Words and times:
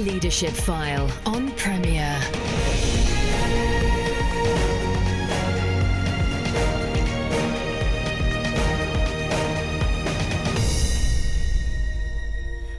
Leadership 0.00 0.52
File 0.52 1.12
on 1.26 1.50
Premier. 1.56 2.18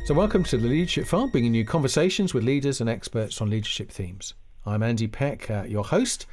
So, 0.03 0.15
welcome 0.15 0.43
to 0.45 0.57
the 0.57 0.67
Leadership 0.67 1.05
File, 1.05 1.27
bringing 1.27 1.53
you 1.53 1.63
conversations 1.63 2.33
with 2.33 2.43
leaders 2.43 2.81
and 2.81 2.89
experts 2.89 3.39
on 3.39 3.51
leadership 3.51 3.91
themes. 3.91 4.33
I'm 4.65 4.81
Andy 4.81 5.07
Peck, 5.07 5.47
uh, 5.51 5.65
your 5.67 5.83
host. 5.83 6.25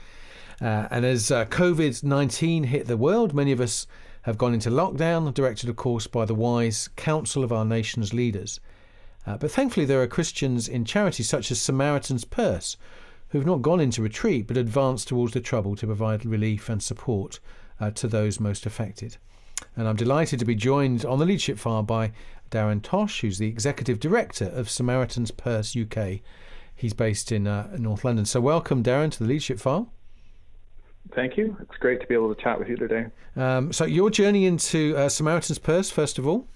Uh, 0.59 0.89
and 0.91 1.05
as 1.05 1.31
uh, 1.31 1.45
COVID 1.45 2.03
19 2.03 2.65
hit 2.65 2.87
the 2.87 2.97
world, 2.97 3.35
many 3.35 3.53
of 3.53 3.61
us 3.61 3.87
have 4.23 4.39
gone 4.39 4.55
into 4.55 4.71
lockdown, 4.71 5.35
directed, 5.35 5.69
of 5.69 5.77
course, 5.77 6.07
by 6.07 6.25
the 6.25 6.35
wise 6.35 6.89
counsel 6.97 7.45
of 7.45 7.53
our 7.53 7.67
nation's 7.67 8.15
leaders. 8.15 8.59
Uh, 9.29 9.37
but 9.37 9.51
thankfully, 9.51 9.85
there 9.85 10.01
are 10.01 10.07
Christians 10.07 10.69
in 10.69 10.87
charities 10.87 11.29
such 11.29 11.51
as 11.51 11.61
Samaritan's 11.61 12.25
Purse 12.25 12.79
who've 13.29 13.45
not 13.45 13.61
gone 13.61 13.79
into 13.79 14.01
retreat 14.01 14.47
but 14.47 14.57
advanced 14.57 15.09
towards 15.09 15.35
the 15.35 15.41
trouble 15.41 15.77
to 15.77 15.87
provide 15.87 16.25
relief 16.25 16.71
and 16.71 16.83
support 16.83 17.39
uh, 17.79 17.91
to 17.91 18.09
those 18.09 18.41
most 18.41 18.65
affected. 18.65 19.19
And 19.77 19.87
I'm 19.87 19.97
delighted 19.97 20.39
to 20.39 20.47
be 20.47 20.55
joined 20.55 21.05
on 21.05 21.19
the 21.19 21.27
leadership 21.27 21.59
file 21.59 21.83
by 21.83 22.13
Darren 22.51 22.83
Tosh, 22.83 23.21
who's 23.21 23.37
the 23.37 23.49
executive 23.49 24.01
director 24.01 24.47
of 24.47 24.71
Samaritan's 24.71 25.31
Purse 25.31 25.77
UK. 25.77 26.21
He's 26.75 26.95
based 26.95 27.31
in 27.31 27.47
uh, 27.47 27.77
North 27.79 28.07
London. 28.07 28.25
So, 28.25 28.41
welcome, 28.41 28.83
Darren, 28.83 29.11
to 29.11 29.19
the 29.19 29.29
leadership 29.29 29.59
file. 29.59 29.93
Thank 31.15 31.37
you. 31.37 31.55
It's 31.61 31.77
great 31.77 32.01
to 32.01 32.07
be 32.07 32.15
able 32.15 32.35
to 32.35 32.43
chat 32.43 32.59
with 32.59 32.69
you 32.69 32.77
today. 32.77 33.07
Um, 33.37 33.75
so, 33.75 33.85
your 33.85 34.09
journey 34.09 34.47
into 34.47 34.97
uh, 34.97 35.11
Samaritan's 35.11 35.59
Purse, 35.59 35.91
first 35.91 36.19
of 36.19 36.27
all. 36.27 36.49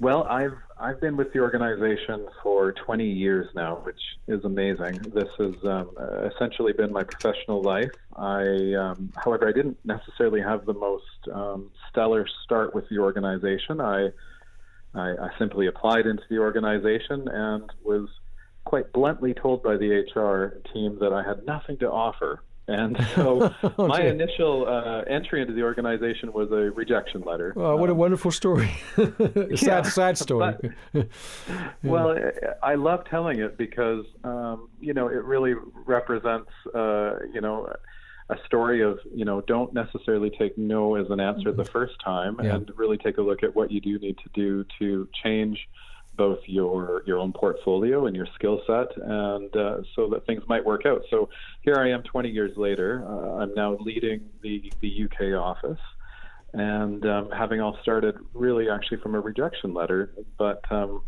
Well, 0.00 0.24
I've 0.24 0.56
I've 0.80 1.00
been 1.00 1.16
with 1.16 1.32
the 1.32 1.38
organization 1.38 2.26
for 2.42 2.72
20 2.72 3.08
years 3.08 3.46
now, 3.54 3.76
which 3.84 4.00
is 4.26 4.44
amazing. 4.44 5.12
This 5.14 5.28
has 5.38 5.54
um, 5.64 5.90
essentially 6.34 6.72
been 6.72 6.92
my 6.92 7.04
professional 7.04 7.62
life. 7.62 7.92
I, 8.16 8.74
um, 8.74 9.12
however, 9.14 9.48
I 9.48 9.52
didn't 9.52 9.78
necessarily 9.84 10.40
have 10.40 10.66
the 10.66 10.74
most 10.74 11.04
um, 11.32 11.70
stellar 11.88 12.26
start 12.44 12.74
with 12.74 12.88
the 12.88 12.98
organization. 12.98 13.80
I, 13.80 14.08
I, 14.92 15.10
I 15.10 15.28
simply 15.38 15.68
applied 15.68 16.06
into 16.06 16.24
the 16.28 16.38
organization 16.38 17.28
and 17.28 17.70
was 17.84 18.08
quite 18.64 18.92
bluntly 18.92 19.34
told 19.34 19.62
by 19.62 19.76
the 19.76 20.04
HR 20.14 20.60
team 20.72 20.98
that 21.00 21.12
I 21.12 21.22
had 21.22 21.46
nothing 21.46 21.78
to 21.78 21.88
offer 21.88 22.42
and 22.68 22.96
so 23.14 23.52
oh, 23.78 23.86
my 23.86 24.02
initial 24.02 24.66
uh, 24.68 25.02
entry 25.02 25.40
into 25.40 25.52
the 25.52 25.62
organization 25.62 26.32
was 26.32 26.50
a 26.50 26.70
rejection 26.70 27.22
letter. 27.22 27.52
Well, 27.56 27.76
what 27.78 27.90
um, 27.90 27.96
a 27.96 27.98
wonderful 27.98 28.30
story. 28.30 28.72
sad, 28.96 29.56
yeah, 29.60 29.82
sad 29.82 30.18
story. 30.18 30.56
But, 30.92 31.08
well, 31.82 32.16
I 32.62 32.74
love 32.74 33.04
telling 33.08 33.40
it 33.40 33.58
because, 33.58 34.04
um, 34.24 34.68
you 34.80 34.94
know, 34.94 35.08
it 35.08 35.24
really 35.24 35.54
represents, 35.86 36.50
uh, 36.74 37.14
you 37.32 37.40
know, 37.40 37.72
a 38.28 38.36
story 38.46 38.82
of, 38.82 38.98
you 39.12 39.24
know, 39.24 39.40
don't 39.42 39.74
necessarily 39.74 40.30
take 40.30 40.56
no 40.56 40.94
as 40.94 41.10
an 41.10 41.20
answer 41.20 41.52
the 41.52 41.64
first 41.64 41.94
time 42.04 42.38
yeah. 42.42 42.54
and 42.54 42.70
really 42.76 42.96
take 42.96 43.18
a 43.18 43.22
look 43.22 43.42
at 43.42 43.54
what 43.54 43.70
you 43.70 43.80
do 43.80 43.98
need 43.98 44.16
to 44.18 44.30
do 44.34 44.64
to 44.78 45.08
change– 45.22 45.58
both 46.16 46.38
your 46.46 47.02
your 47.06 47.18
own 47.18 47.32
portfolio 47.32 48.06
and 48.06 48.14
your 48.14 48.26
skill 48.34 48.60
set, 48.66 48.88
and 48.96 49.54
uh, 49.56 49.78
so 49.96 50.08
that 50.10 50.26
things 50.26 50.42
might 50.48 50.64
work 50.64 50.86
out. 50.86 51.02
So 51.10 51.28
here 51.62 51.76
I 51.76 51.90
am, 51.90 52.02
20 52.02 52.28
years 52.28 52.56
later. 52.56 53.04
Uh, 53.06 53.42
I'm 53.42 53.54
now 53.54 53.76
leading 53.80 54.28
the 54.42 54.72
the 54.80 55.04
UK 55.04 55.40
office, 55.40 55.80
and 56.52 57.04
um, 57.06 57.30
having 57.30 57.60
all 57.60 57.78
started 57.82 58.16
really 58.34 58.68
actually 58.68 58.98
from 58.98 59.14
a 59.14 59.20
rejection 59.20 59.72
letter, 59.74 60.12
but 60.38 60.62
um, 60.70 61.02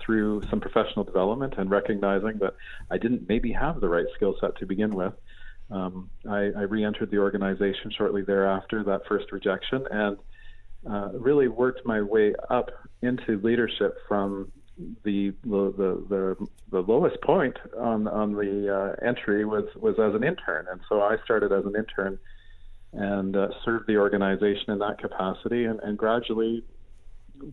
through 0.00 0.42
some 0.50 0.60
professional 0.60 1.04
development 1.04 1.54
and 1.56 1.70
recognizing 1.70 2.38
that 2.38 2.54
I 2.90 2.98
didn't 2.98 3.28
maybe 3.28 3.52
have 3.52 3.80
the 3.80 3.88
right 3.88 4.06
skill 4.16 4.34
set 4.40 4.56
to 4.58 4.66
begin 4.66 4.90
with. 4.94 5.12
Um, 5.70 6.10
I, 6.28 6.50
I 6.56 6.62
re-entered 6.62 7.10
the 7.10 7.18
organization 7.18 7.92
shortly 7.96 8.22
thereafter 8.22 8.82
that 8.84 9.02
first 9.06 9.30
rejection, 9.32 9.86
and 9.90 10.16
uh, 10.88 11.10
really 11.12 11.48
worked 11.48 11.84
my 11.84 12.00
way 12.00 12.34
up 12.50 12.70
into 13.02 13.38
leadership 13.38 13.96
from 14.06 14.52
the 15.04 15.32
the 15.42 16.04
the, 16.08 16.46
the 16.70 16.80
lowest 16.80 17.20
point 17.22 17.56
on 17.76 18.06
on 18.06 18.32
the 18.32 18.74
uh, 18.74 19.06
entry 19.06 19.44
was 19.44 19.64
was 19.76 19.98
as 19.98 20.14
an 20.14 20.24
intern, 20.24 20.66
and 20.70 20.80
so 20.88 21.00
I 21.00 21.16
started 21.24 21.52
as 21.52 21.64
an 21.64 21.74
intern 21.76 22.18
and 22.92 23.36
uh, 23.36 23.48
served 23.64 23.86
the 23.86 23.98
organization 23.98 24.70
in 24.70 24.78
that 24.78 24.98
capacity, 24.98 25.64
and, 25.64 25.78
and 25.80 25.98
gradually 25.98 26.64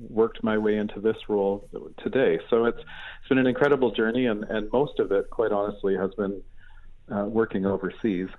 worked 0.09 0.43
my 0.43 0.57
way 0.57 0.77
into 0.77 0.99
this 0.99 1.17
role 1.27 1.67
today. 2.03 2.39
So 2.49 2.65
it's 2.65 2.79
it's 2.79 3.29
been 3.29 3.37
an 3.37 3.47
incredible 3.47 3.91
journey, 3.91 4.27
and 4.27 4.43
and 4.45 4.71
most 4.71 4.99
of 4.99 5.11
it, 5.11 5.29
quite 5.29 5.51
honestly, 5.51 5.95
has 5.95 6.11
been 6.15 6.41
uh, 7.11 7.25
working 7.25 7.65
overseas 7.65 8.29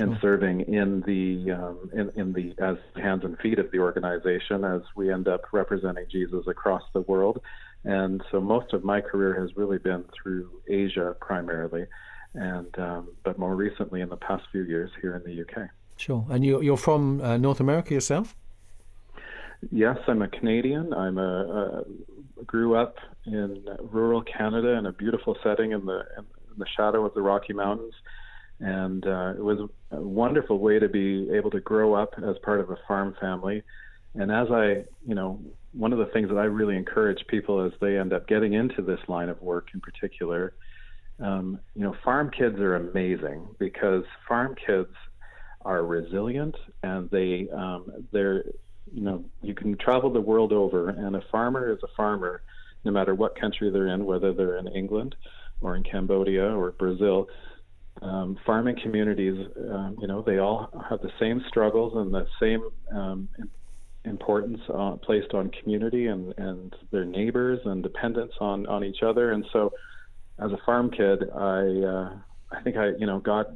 and 0.00 0.18
serving 0.20 0.60
in 0.62 1.02
the 1.02 1.52
um, 1.52 1.90
in, 1.92 2.10
in 2.20 2.32
the 2.32 2.54
as 2.62 2.76
hands 3.00 3.24
and 3.24 3.38
feet 3.38 3.58
of 3.58 3.70
the 3.70 3.78
organization 3.78 4.64
as 4.64 4.82
we 4.94 5.12
end 5.12 5.28
up 5.28 5.42
representing 5.52 6.06
Jesus 6.10 6.46
across 6.46 6.82
the 6.92 7.02
world. 7.02 7.40
And 7.84 8.22
so 8.30 8.40
most 8.40 8.72
of 8.72 8.82
my 8.84 9.00
career 9.00 9.38
has 9.40 9.56
really 9.56 9.78
been 9.78 10.04
through 10.12 10.50
Asia 10.68 11.14
primarily, 11.20 11.86
and 12.34 12.76
um, 12.78 13.08
but 13.24 13.38
more 13.38 13.54
recently 13.54 14.00
in 14.00 14.08
the 14.08 14.16
past 14.16 14.44
few 14.50 14.64
years 14.64 14.90
here 15.00 15.14
in 15.14 15.22
the 15.22 15.42
UK. 15.42 15.68
Sure. 15.96 16.26
And 16.28 16.44
you, 16.44 16.60
you're 16.60 16.76
from 16.76 17.20
uh, 17.22 17.36
North 17.38 17.60
America 17.60 17.94
yourself? 17.94 18.36
Yes, 19.70 19.96
I'm 20.06 20.20
a 20.20 20.28
Canadian. 20.28 20.92
I'm 20.92 21.16
a, 21.16 21.84
a 22.38 22.44
grew 22.44 22.76
up 22.76 22.96
in 23.24 23.64
rural 23.80 24.22
Canada 24.22 24.72
in 24.72 24.86
a 24.86 24.92
beautiful 24.92 25.36
setting 25.42 25.72
in 25.72 25.86
the 25.86 26.04
in 26.18 26.24
the 26.58 26.66
shadow 26.76 27.04
of 27.04 27.14
the 27.14 27.22
Rocky 27.22 27.52
Mountains 27.52 27.94
and 28.60 29.06
uh, 29.06 29.34
it 29.36 29.42
was 29.42 29.68
a 29.90 30.00
wonderful 30.00 30.58
way 30.58 30.78
to 30.78 30.88
be 30.88 31.30
able 31.32 31.50
to 31.50 31.60
grow 31.60 31.94
up 31.94 32.14
as 32.18 32.36
part 32.42 32.60
of 32.60 32.70
a 32.70 32.78
farm 32.88 33.14
family. 33.20 33.62
And 34.14 34.32
as 34.32 34.48
I, 34.50 34.84
you 35.06 35.14
know, 35.14 35.40
one 35.72 35.92
of 35.92 35.98
the 35.98 36.06
things 36.06 36.28
that 36.30 36.38
I 36.38 36.44
really 36.44 36.76
encourage 36.76 37.26
people 37.28 37.64
as 37.64 37.72
they 37.80 37.98
end 37.98 38.12
up 38.12 38.26
getting 38.26 38.54
into 38.54 38.80
this 38.80 39.00
line 39.08 39.28
of 39.28 39.40
work 39.42 39.68
in 39.74 39.80
particular, 39.80 40.54
um, 41.20 41.60
you 41.74 41.82
know, 41.82 41.94
farm 42.02 42.30
kids 42.30 42.58
are 42.58 42.76
amazing 42.76 43.46
because 43.58 44.04
farm 44.26 44.54
kids 44.66 44.90
are 45.66 45.84
resilient 45.84 46.54
and 46.82 47.10
they 47.10 47.48
um, 47.52 47.90
they're 48.12 48.44
you 48.92 49.02
know 49.02 49.24
you 49.42 49.52
can 49.52 49.76
travel 49.76 50.12
the 50.12 50.20
world 50.20 50.52
over 50.52 50.90
and 50.90 51.16
a 51.16 51.22
farmer 51.32 51.72
is 51.72 51.78
a 51.82 51.88
farmer 51.96 52.40
no 52.84 52.92
matter 52.92 53.16
what 53.16 53.38
country 53.38 53.68
they're 53.68 53.88
in 53.88 54.06
whether 54.06 54.32
they're 54.32 54.58
in 54.58 54.68
England 54.68 55.16
or 55.60 55.74
in 55.74 55.82
Cambodia 55.82 56.54
or 56.56 56.70
Brazil 56.70 57.26
um, 58.02 58.36
farming 58.44 58.76
communities, 58.82 59.46
um, 59.70 59.96
you 60.00 60.06
know, 60.06 60.22
they 60.22 60.38
all 60.38 60.68
have 60.88 61.00
the 61.00 61.10
same 61.20 61.42
struggles 61.48 61.92
and 61.96 62.12
the 62.12 62.26
same 62.40 62.62
um, 62.94 63.28
importance 64.04 64.60
uh, 64.72 64.96
placed 64.96 65.34
on 65.34 65.50
community 65.62 66.06
and, 66.06 66.34
and 66.38 66.74
their 66.92 67.04
neighbors 67.04 67.58
and 67.64 67.82
dependence 67.82 68.32
on, 68.40 68.66
on 68.66 68.84
each 68.84 69.02
other. 69.02 69.32
And 69.32 69.44
so, 69.52 69.72
as 70.38 70.52
a 70.52 70.58
farm 70.66 70.90
kid, 70.90 71.24
I 71.34 71.60
uh, 71.60 72.10
I 72.52 72.62
think 72.62 72.76
I 72.76 72.90
you 72.98 73.06
know 73.06 73.20
God 73.20 73.46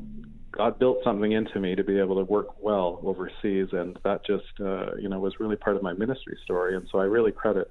God 0.51 0.79
built 0.79 0.99
something 1.05 1.33
into 1.33 1.61
me 1.61 1.75
to 1.75 1.85
be 1.85 1.99
able 1.99 2.17
to 2.17 2.25
work 2.25 2.63
well 2.63 3.01
overseas, 3.05 3.69
and 3.73 3.99
that 4.05 4.25
just 4.27 4.45
uh, 4.61 4.97
you 4.99 5.09
know 5.09 5.21
was 5.21 5.35
really 5.39 5.57
part 5.57 5.77
of 5.77 5.83
my 5.83 5.93
ministry 5.93 6.37
story. 6.45 6.77
And 6.77 6.89
so 6.91 6.99
I 6.99 7.05
really 7.05 7.33
credit 7.33 7.71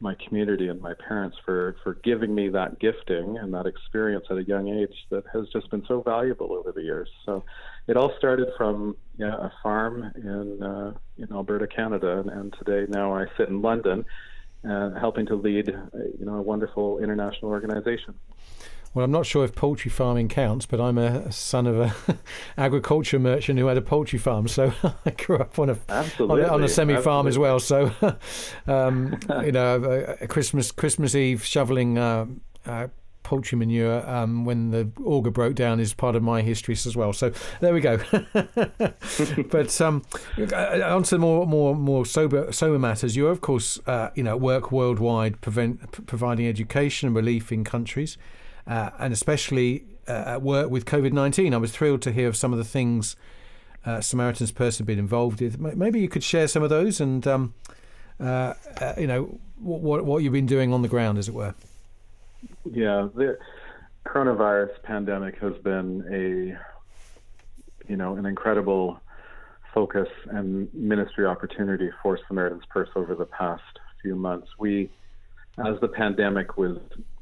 my 0.00 0.14
community 0.26 0.68
and 0.68 0.80
my 0.80 0.94
parents 0.94 1.36
for 1.44 1.76
for 1.84 1.94
giving 1.94 2.34
me 2.34 2.48
that 2.48 2.78
gifting 2.80 3.36
and 3.36 3.52
that 3.52 3.66
experience 3.66 4.24
at 4.30 4.38
a 4.38 4.44
young 4.44 4.68
age 4.68 4.94
that 5.10 5.24
has 5.32 5.46
just 5.52 5.70
been 5.70 5.84
so 5.86 6.00
valuable 6.00 6.52
over 6.52 6.72
the 6.72 6.82
years. 6.82 7.08
So 7.26 7.44
it 7.86 7.96
all 7.96 8.12
started 8.18 8.48
from 8.56 8.96
yeah, 9.18 9.34
a 9.34 9.50
farm 9.62 10.10
in 10.16 10.62
uh, 10.62 10.94
in 11.18 11.30
Alberta, 11.30 11.66
Canada, 11.66 12.18
and, 12.18 12.30
and 12.30 12.54
today 12.58 12.90
now 12.90 13.14
I 13.14 13.26
sit 13.36 13.48
in 13.48 13.60
London, 13.60 14.06
uh, 14.68 14.90
helping 14.98 15.26
to 15.26 15.34
lead 15.34 15.68
uh, 15.68 15.98
you 16.18 16.24
know 16.24 16.36
a 16.36 16.42
wonderful 16.42 16.98
international 16.98 17.50
organization. 17.50 18.14
Well, 18.92 19.04
I'm 19.04 19.12
not 19.12 19.24
sure 19.24 19.44
if 19.44 19.54
poultry 19.54 19.90
farming 19.90 20.28
counts, 20.28 20.66
but 20.66 20.80
I'm 20.80 20.98
a 20.98 21.30
son 21.30 21.68
of 21.68 21.78
a 21.78 21.94
agriculture 22.58 23.20
merchant 23.20 23.58
who 23.58 23.66
had 23.66 23.76
a 23.76 23.82
poultry 23.82 24.18
farm, 24.18 24.48
so 24.48 24.72
I 25.06 25.10
grew 25.10 25.36
up 25.36 25.58
on 25.60 25.70
a 25.70 25.78
on, 26.18 26.44
on, 26.44 26.64
a 26.64 26.68
semi 26.68 26.96
farm 26.96 27.28
as 27.28 27.38
well. 27.38 27.60
So, 27.60 27.92
um, 28.66 29.16
you 29.44 29.52
know, 29.52 30.16
a 30.20 30.26
Christmas 30.26 30.72
Christmas 30.72 31.14
Eve 31.14 31.44
shoveling 31.44 31.98
uh, 31.98 32.26
uh, 32.66 32.88
poultry 33.22 33.56
manure 33.56 34.04
um, 34.10 34.44
when 34.44 34.72
the 34.72 34.90
auger 35.04 35.30
broke 35.30 35.54
down 35.54 35.78
is 35.78 35.94
part 35.94 36.16
of 36.16 36.22
my 36.24 36.42
history 36.42 36.72
as 36.72 36.96
well. 36.96 37.12
So 37.12 37.32
there 37.60 37.72
we 37.72 37.80
go. 37.80 37.98
but 39.52 39.80
um, 39.80 40.02
uh, 40.36 40.80
on 40.82 41.04
to 41.04 41.18
more 41.18 41.46
more 41.46 41.76
more 41.76 42.04
sober 42.04 42.50
sober 42.50 42.78
matters. 42.80 43.16
You're 43.16 43.30
of 43.30 43.40
course 43.40 43.78
uh, 43.86 44.10
you 44.16 44.24
know 44.24 44.36
work 44.36 44.72
worldwide, 44.72 45.40
prevent, 45.40 46.06
providing 46.08 46.48
education 46.48 47.06
and 47.06 47.14
relief 47.14 47.52
in 47.52 47.62
countries, 47.62 48.18
uh, 48.66 48.90
and 48.98 49.12
especially 49.12 49.84
uh, 50.08 50.24
at 50.26 50.42
work 50.42 50.70
with 50.70 50.84
COVID 50.84 51.12
nineteen. 51.12 51.54
I 51.54 51.58
was 51.58 51.72
thrilled 51.72 52.02
to 52.02 52.12
hear 52.12 52.28
of 52.28 52.36
some 52.36 52.52
of 52.52 52.58
the 52.58 52.64
things 52.64 53.16
uh, 53.86 54.00
Samaritan's 54.00 54.52
Purse 54.52 54.78
have 54.78 54.86
been 54.86 54.98
involved 54.98 55.40
with. 55.40 55.58
Maybe 55.58 56.00
you 56.00 56.08
could 56.08 56.24
share 56.24 56.48
some 56.48 56.62
of 56.62 56.70
those 56.70 57.00
and. 57.00 57.26
Um, 57.26 57.54
uh, 58.20 58.52
you 58.98 59.06
know 59.06 59.38
what 59.58 60.04
what 60.04 60.22
you've 60.22 60.32
been 60.32 60.46
doing 60.46 60.72
on 60.72 60.82
the 60.82 60.88
ground, 60.88 61.18
as 61.18 61.28
it 61.28 61.34
were. 61.34 61.54
Yeah, 62.70 63.08
the 63.14 63.38
coronavirus 64.06 64.82
pandemic 64.82 65.38
has 65.38 65.54
been 65.58 66.04
a, 66.10 67.90
you 67.90 67.96
know, 67.96 68.16
an 68.16 68.26
incredible 68.26 69.00
focus 69.72 70.08
and 70.30 70.72
ministry 70.74 71.26
opportunity 71.26 71.90
for 72.02 72.18
Samaritan's 72.28 72.64
Purse 72.68 72.88
over 72.96 73.14
the 73.14 73.26
past 73.26 73.62
few 74.02 74.16
months. 74.16 74.48
We, 74.58 74.90
as 75.64 75.78
the 75.80 75.88
pandemic 75.88 76.56
was 76.56 76.78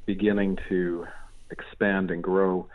beginning 0.07 0.59
to 0.69 1.07
expand 1.51 2.11
and 2.11 2.23
grow, 2.23 2.69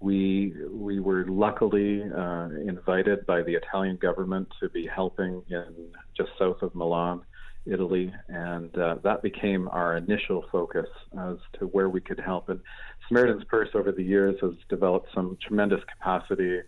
we 0.00 0.54
we 0.70 1.00
were 1.00 1.24
luckily 1.26 2.02
uh, 2.02 2.48
invited 2.66 3.26
by 3.26 3.42
the 3.42 3.54
Italian 3.54 3.96
government 3.96 4.48
to 4.60 4.68
be 4.68 4.86
helping 4.86 5.42
in 5.50 5.92
just 6.16 6.30
south 6.38 6.62
of 6.62 6.74
Milan 6.74 7.22
Italy, 7.66 8.12
and 8.28 8.76
uh, 8.78 8.96
that 9.02 9.22
became 9.22 9.68
our 9.68 9.96
initial 9.96 10.44
focus 10.50 10.88
as 11.18 11.36
to 11.58 11.66
where 11.66 11.88
we 11.88 12.00
could 12.00 12.20
help. 12.20 12.48
And 12.48 12.60
Samaritan's 13.08 13.44
Purse 13.44 13.68
over 13.74 13.92
the 13.92 14.02
years 14.02 14.36
has 14.40 14.52
developed 14.68 15.08
some 15.14 15.36
tremendous 15.46 15.80
capacity 15.92 16.60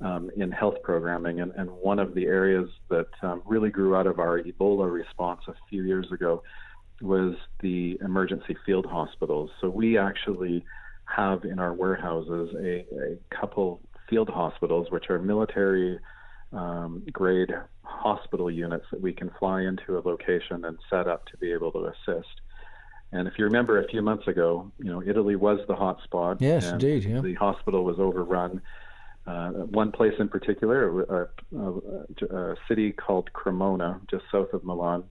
um, 0.00 0.30
in 0.36 0.50
health 0.50 0.76
programming, 0.82 1.40
and, 1.40 1.52
and, 1.56 1.68
one 1.70 1.98
of 1.98 2.14
the 2.14 2.26
areas 2.26 2.68
that 2.88 3.08
um, 3.22 3.42
really 3.44 3.70
grew 3.70 3.96
out 3.96 4.06
of 4.06 4.20
our 4.20 4.40
Ebola 4.40 4.90
response 4.90 5.40
a 5.48 5.54
few 5.68 5.82
years 5.82 6.06
ago 6.12 6.42
was 7.00 7.34
the 7.60 7.98
emergency 8.00 8.56
field 8.64 8.86
hospitals. 8.86 9.50
So 9.60 9.68
we 9.68 9.98
actually 9.98 10.64
have 11.14 11.44
in 11.44 11.58
our 11.58 11.72
warehouses 11.72 12.54
a, 12.54 12.86
a 12.96 13.16
couple 13.34 13.80
field 14.08 14.28
hospitals, 14.28 14.90
which 14.90 15.10
are 15.10 15.18
military 15.18 15.98
um, 16.52 17.02
grade 17.12 17.52
hospital 17.82 18.50
units 18.50 18.86
that 18.90 19.00
we 19.00 19.12
can 19.12 19.30
fly 19.38 19.62
into 19.62 19.98
a 19.98 20.00
location 20.00 20.64
and 20.64 20.78
set 20.88 21.06
up 21.06 21.26
to 21.26 21.36
be 21.36 21.52
able 21.52 21.72
to 21.72 21.86
assist. 21.86 22.40
And 23.12 23.26
if 23.26 23.34
you 23.38 23.44
remember 23.44 23.82
a 23.82 23.88
few 23.88 24.02
months 24.02 24.28
ago, 24.28 24.70
you 24.78 24.90
know, 24.90 25.02
Italy 25.02 25.36
was 25.36 25.60
the 25.66 25.74
hot 25.74 26.02
spot. 26.04 26.40
Yes, 26.40 26.66
indeed. 26.66 27.04
Yeah. 27.04 27.20
The 27.20 27.34
hospital 27.34 27.84
was 27.84 27.98
overrun. 27.98 28.60
Uh, 29.26 29.50
one 29.50 29.92
place 29.92 30.14
in 30.18 30.28
particular, 30.28 31.02
a, 31.02 31.28
a, 31.58 31.72
a, 32.30 32.56
city 32.66 32.92
called 32.92 33.30
Cremona, 33.32 34.00
just 34.10 34.24
south 34.32 34.52
of 34.54 34.64
Milan, 34.64 35.04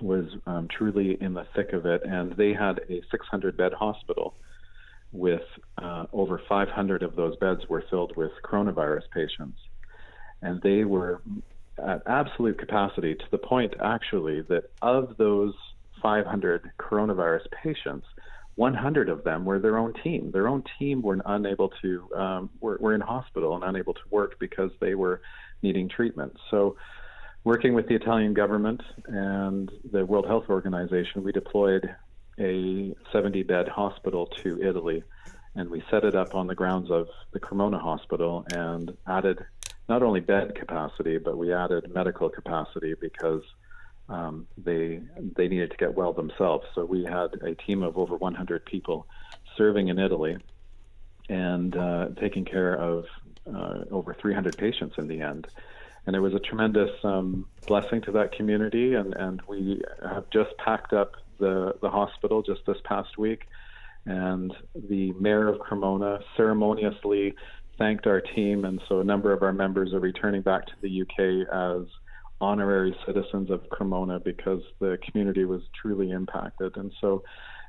was 0.00 0.26
um, 0.46 0.68
truly 0.68 1.16
in 1.20 1.34
the 1.34 1.46
thick 1.54 1.72
of 1.72 1.86
it, 1.86 2.02
and 2.04 2.32
they 2.32 2.52
had 2.52 2.80
a 2.88 3.00
600 3.10 3.56
bed 3.56 3.72
hospital 3.72 4.34
with 5.12 5.42
uh, 5.78 6.04
over 6.12 6.40
500 6.48 7.02
of 7.02 7.16
those 7.16 7.36
beds 7.36 7.62
were 7.68 7.84
filled 7.90 8.16
with 8.16 8.30
coronavirus 8.44 9.02
patients 9.12 9.58
and 10.42 10.60
they 10.62 10.84
were 10.84 11.22
at 11.84 12.02
absolute 12.06 12.58
capacity 12.58 13.14
to 13.14 13.24
the 13.30 13.38
point 13.38 13.74
actually 13.82 14.42
that 14.42 14.70
of 14.82 15.16
those 15.16 15.54
500 16.02 16.70
coronavirus 16.78 17.46
patients, 17.62 18.06
100 18.56 19.08
of 19.08 19.24
them 19.24 19.44
were 19.44 19.58
their 19.58 19.78
own 19.78 19.94
team. 20.02 20.30
Their 20.32 20.48
own 20.48 20.64
team 20.78 21.02
were 21.02 21.20
unable 21.24 21.70
to 21.82 22.08
um, 22.14 22.50
were, 22.60 22.78
were 22.80 22.94
in 22.94 23.00
hospital 23.00 23.54
and 23.54 23.64
unable 23.64 23.94
to 23.94 24.00
work 24.10 24.38
because 24.38 24.70
they 24.80 24.94
were 24.94 25.20
needing 25.62 25.88
treatment. 25.88 26.36
So, 26.50 26.76
working 27.44 27.74
with 27.74 27.88
the 27.88 27.94
Italian 27.94 28.34
government 28.34 28.82
and 29.06 29.70
the 29.92 30.04
World 30.04 30.26
Health 30.26 30.46
Organization, 30.48 31.22
we 31.22 31.30
deployed 31.30 31.88
a 32.38 32.94
70 33.12 33.42
bed 33.44 33.68
hospital 33.68 34.26
to 34.42 34.62
Italy, 34.62 35.02
and 35.54 35.70
we 35.70 35.82
set 35.90 36.04
it 36.04 36.14
up 36.14 36.34
on 36.34 36.46
the 36.46 36.54
grounds 36.54 36.90
of 36.90 37.08
the 37.32 37.40
Cremona 37.40 37.78
Hospital 37.78 38.46
and 38.52 38.96
added 39.06 39.44
not 39.88 40.02
only 40.02 40.20
bed 40.20 40.54
capacity, 40.54 41.18
but 41.18 41.36
we 41.36 41.52
added 41.52 41.92
medical 41.94 42.28
capacity 42.28 42.94
because 43.00 43.42
um, 44.08 44.46
they 44.56 45.00
they 45.36 45.48
needed 45.48 45.70
to 45.70 45.76
get 45.76 45.94
well 45.94 46.12
themselves. 46.12 46.66
So 46.74 46.84
we 46.84 47.04
had 47.04 47.34
a 47.42 47.54
team 47.54 47.82
of 47.82 47.98
over 47.98 48.16
100 48.16 48.64
people 48.64 49.06
serving 49.56 49.88
in 49.88 49.98
Italy 49.98 50.36
and 51.28 51.76
uh, 51.76 52.08
taking 52.20 52.44
care 52.44 52.74
of 52.74 53.04
uh, 53.46 53.84
over 53.90 54.14
300 54.14 54.56
patients 54.56 54.94
in 54.98 55.08
the 55.08 55.20
end. 55.20 55.46
And 56.06 56.16
it 56.16 56.20
was 56.20 56.32
a 56.34 56.38
tremendous 56.38 56.90
um, 57.04 57.46
blessing 57.66 58.00
to 58.02 58.12
that 58.12 58.32
community. 58.32 58.94
And, 58.94 59.14
and 59.14 59.42
we 59.46 59.82
have 60.02 60.30
just 60.30 60.56
packed 60.56 60.94
up 60.94 61.16
the, 61.38 61.74
the 61.82 61.90
hospital 61.90 62.42
just 62.42 62.60
this 62.66 62.78
past 62.84 63.18
week. 63.18 63.42
And 64.06 64.54
the 64.88 65.12
mayor 65.12 65.48
of 65.48 65.58
Cremona 65.58 66.20
ceremoniously 66.36 67.34
thanked 67.78 68.06
our 68.06 68.20
team, 68.20 68.64
and 68.64 68.80
so 68.88 69.00
a 69.00 69.04
number 69.04 69.32
of 69.32 69.42
our 69.42 69.52
members 69.52 69.92
are 69.92 70.00
returning 70.00 70.42
back 70.42 70.66
to 70.66 70.72
the 70.82 71.02
UK 71.02 71.46
as 71.52 71.86
honorary 72.40 72.96
citizens 73.06 73.50
of 73.50 73.68
Cremona 73.70 74.20
because 74.20 74.62
the 74.80 74.98
community 75.08 75.44
was 75.44 75.62
truly 75.80 76.10
impacted. 76.10 76.76
And 76.76 76.92
so 77.00 77.22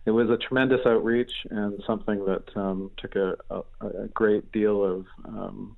it 0.06 0.12
was 0.12 0.30
a 0.30 0.38
tremendous 0.38 0.82
outreach 0.86 1.32
and 1.50 1.82
something 1.86 2.26
that 2.26 2.46
um, 2.56 2.92
took 2.98 3.16
a, 3.16 3.36
a, 3.50 3.62
a, 3.82 4.08
great 4.14 4.52
deal 4.52 4.84
of, 4.84 5.06
um, 5.26 5.76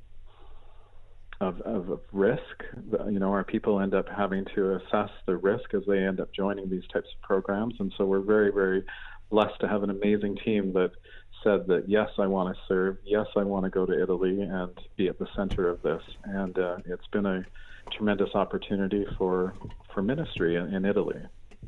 of, 1.42 1.62
of, 1.62 2.00
risk. 2.12 2.64
You 3.10 3.20
know, 3.20 3.32
our 3.32 3.44
people 3.44 3.80
end 3.80 3.94
up 3.94 4.08
having 4.08 4.46
to 4.56 4.76
assess 4.76 5.10
the 5.26 5.38
risk 5.38 5.74
as 5.74 5.84
they 5.88 6.00
end 6.00 6.20
up 6.20 6.32
joining 6.34 6.70
these 6.70 6.88
types 6.94 7.10
of 7.16 7.22
programs. 7.22 7.76
And 7.80 7.94
so 7.98 8.06
we're 8.06 8.22
very, 8.22 8.52
very 8.52 8.84
blessed 9.30 9.60
to 9.62 9.68
have 9.68 9.84
an 9.84 9.90
amazing 9.90 10.38
team 10.44 10.74
that 10.74 10.92
said 11.44 11.66
that 11.68 11.86
yes, 11.88 12.10
I 12.20 12.28
want 12.28 12.56
to 12.56 12.62
serve. 12.68 12.98
Yes, 13.04 13.28
I 13.36 13.44
want 13.44 13.66
to 13.66 13.70
go 13.70 13.86
to 13.86 14.02
Italy 14.02 14.42
and 14.42 14.72
be 14.96 15.08
at 15.08 15.18
the 15.18 15.28
center 15.36 15.68
of 15.70 15.82
this. 15.82 16.04
And 16.24 16.58
uh, 16.58 16.78
it's 16.86 17.08
been 17.08 17.26
a 17.26 17.44
tremendous 17.92 18.36
opportunity 18.36 19.06
for 19.18 19.54
for 19.94 20.02
ministry 20.02 20.56
in, 20.56 20.74
in 20.74 20.86
Italy. 20.86 21.20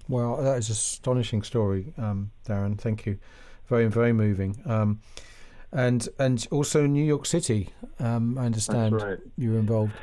Well, 0.07 0.37
that 0.37 0.57
is 0.57 0.69
an 0.69 0.73
astonishing 0.73 1.43
story, 1.43 1.93
um, 1.97 2.31
Darren. 2.47 2.77
Thank 2.77 3.05
you. 3.05 3.19
Very, 3.67 3.87
very 3.87 4.13
moving. 4.13 4.61
Um, 4.65 4.99
and 5.73 6.07
and 6.19 6.47
also 6.51 6.85
New 6.85 7.03
York 7.03 7.25
City. 7.25 7.69
Um, 7.99 8.37
I 8.37 8.45
understand 8.45 9.01
right. 9.01 9.19
you 9.37 9.51
were 9.51 9.59
involved. 9.59 9.93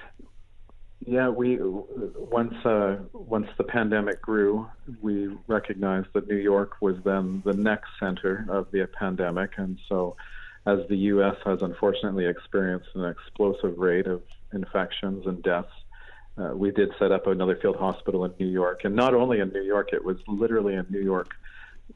Yeah, 1.07 1.29
we 1.29 1.59
once 1.61 2.55
uh, 2.65 2.99
once 3.13 3.49
the 3.57 3.65
pandemic 3.65 4.21
grew, 4.21 4.69
we 5.01 5.35
recognized 5.47 6.09
that 6.13 6.29
New 6.29 6.37
York 6.37 6.77
was 6.81 6.97
then 7.05 7.43
the 7.45 7.55
next 7.55 7.89
center 7.99 8.47
of 8.51 8.71
the 8.71 8.87
pandemic, 8.87 9.53
and 9.57 9.79
so 9.89 10.17
as 10.67 10.81
the 10.89 10.97
U.S. 10.97 11.37
has 11.45 11.63
unfortunately 11.63 12.27
experienced 12.27 12.89
an 12.95 13.05
explosive 13.07 13.79
rate 13.79 14.07
of 14.07 14.23
infections 14.53 15.27
and 15.27 15.43
deaths, 15.43 15.73
uh, 16.37 16.53
we 16.55 16.71
did 16.71 16.91
set 16.99 17.13
up 17.13 17.27
another 17.27 17.57
field 17.57 17.77
hospital 17.77 18.27
in 18.27 18.35
New 18.39 18.49
York, 18.49 18.85
and 18.85 18.95
not 18.95 19.15
only 19.15 19.41
in 19.41 19.49
New 19.49 19.63
York, 19.63 19.95
it 19.95 20.05
was 20.05 20.19
literally 20.29 20.75
in 20.75 20.87
New 20.91 21.01
York 21.03 21.31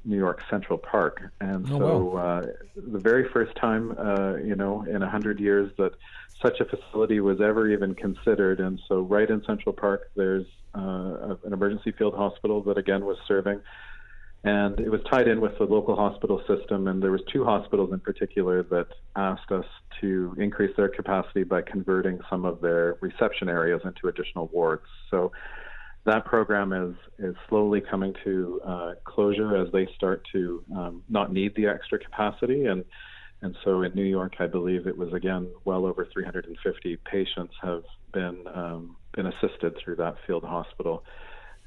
New 0.05 0.17
York 0.17 0.43
Central 0.51 0.79
Park. 0.79 1.23
And 1.41 1.67
oh, 1.71 1.79
so 1.79 1.99
wow. 1.99 2.21
uh, 2.21 2.47
the 2.77 2.99
very 2.99 3.29
first 3.29 3.55
time, 3.57 3.95
uh, 3.99 4.37
you 4.37 4.55
know, 4.55 4.83
in 4.83 5.03
a 5.03 5.09
hundred 5.09 5.41
years 5.41 5.71
that 5.79 5.93
such 6.43 6.61
a 6.61 6.65
facility 6.65 7.21
was 7.21 7.41
ever 7.41 7.71
even 7.71 7.95
considered. 7.95 8.61
And 8.61 8.81
so 8.89 9.01
right 9.01 9.29
in 9.29 9.43
Central 9.45 9.73
Park, 9.73 10.11
there's 10.17 10.47
uh, 10.75 11.37
an 11.45 11.53
emergency 11.53 11.93
field 11.93 12.15
hospital 12.15 12.63
that 12.65 12.79
again 12.79 13.05
was 13.05 13.17
serving. 13.27 13.61
And 14.45 14.79
it 14.79 14.91
was 14.91 15.01
tied 15.11 15.27
in 15.27 15.41
with 15.41 15.57
the 15.57 15.65
local 15.65 15.97
hospital 15.97 16.43
system, 16.47 16.87
and 16.87 17.03
there 17.03 17.11
was 17.11 17.23
two 17.33 17.45
hospitals 17.45 17.95
in 17.95 18.01
particular 18.01 18.63
that 18.65 18.89
asked 19.17 19.51
us 19.51 19.65
to 20.03 20.35
increase 20.39 20.77
their 20.77 20.91
capacity 20.91 21.45
by 21.45 21.63
converting 21.63 22.21
some 22.29 22.45
of 22.45 22.61
their 22.61 22.99
reception 23.01 23.49
areas 23.49 23.81
into 23.87 24.09
additional 24.09 24.49
wards. 24.53 24.85
So 25.11 25.33
that 26.05 26.25
program 26.25 26.73
is 26.73 26.95
is 27.19 27.35
slowly 27.49 27.81
coming 27.81 28.15
to 28.25 28.61
uh, 28.65 28.93
closure 29.05 29.57
as 29.57 29.73
they 29.73 29.89
start 29.97 30.27
to 30.33 30.63
um, 30.75 31.03
not 31.09 31.33
need 31.33 31.55
the 31.57 31.67
extra 31.67 31.99
capacity 31.99 32.67
and 32.67 32.85
and 33.45 33.55
so 33.63 33.83
in 33.83 33.95
New 33.95 34.05
York, 34.05 34.37
I 34.39 34.47
believe 34.47 34.87
it 34.87 34.97
was 34.97 35.13
again 35.13 35.51
well 35.67 35.85
over 35.85 36.09
350 36.11 36.97
patients 37.05 37.53
have 37.63 37.83
been 38.13 38.43
um, 38.55 38.97
been 39.15 39.27
assisted 39.27 39.77
through 39.83 39.97
that 39.97 40.17
field 40.27 40.45
hospital. 40.45 41.05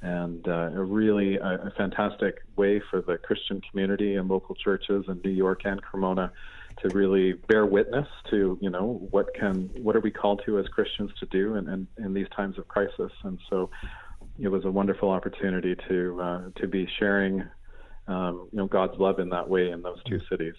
and 0.02 0.48
uh, 0.48 0.72
a 0.74 0.84
really 0.84 1.38
a, 1.38 1.68
a 1.68 1.72
fantastic 1.78 2.40
way 2.56 2.82
for 2.90 3.02
the 3.02 3.18
Christian 3.18 3.62
community 3.70 4.16
and 4.16 4.28
local 4.28 4.56
churches 4.56 5.06
in 5.08 5.22
New 5.24 5.32
York 5.32 5.62
and 5.66 5.82
Cremona 5.82 6.32
to 6.82 6.90
really 6.90 7.34
bear 7.34 7.66
witness 7.66 8.08
to 8.32 8.58
you 8.62 8.70
know 8.70 9.08
what 9.12 9.28
can 9.36 9.70
what 9.82 9.96
are 9.96 10.00
we 10.02 10.12
called 10.12 10.42
to 10.46 10.60
as 10.60 10.68
Christians 10.68 11.12
to 11.20 11.26
do 11.28 11.56
in, 11.56 11.68
in, 11.70 11.88
in 12.04 12.14
these 12.14 12.30
times 12.36 12.58
of 12.58 12.68
crisis 12.68 13.12
and 13.24 13.40
so 13.50 13.70
it 14.40 14.50
was 14.50 14.66
a 14.66 14.72
wonderful 14.72 15.10
opportunity 15.10 15.76
to 15.88 16.22
uh, 16.22 16.42
to 16.58 16.68
be 16.68 16.88
sharing 17.00 17.44
um, 18.08 18.48
you 18.52 18.58
know 18.58 18.68
God's 18.68 18.98
love 19.00 19.20
in 19.20 19.30
that 19.30 19.48
way 19.48 19.72
in 19.72 19.82
those 19.82 20.02
two 20.06 20.20
cities. 20.30 20.56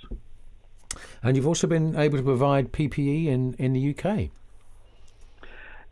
And 1.22 1.36
you've 1.36 1.46
also 1.46 1.66
been 1.66 1.96
able 1.96 2.18
to 2.18 2.24
provide 2.24 2.72
PPE 2.72 3.26
in, 3.26 3.54
in 3.54 3.72
the 3.72 3.94
UK. 3.94 4.30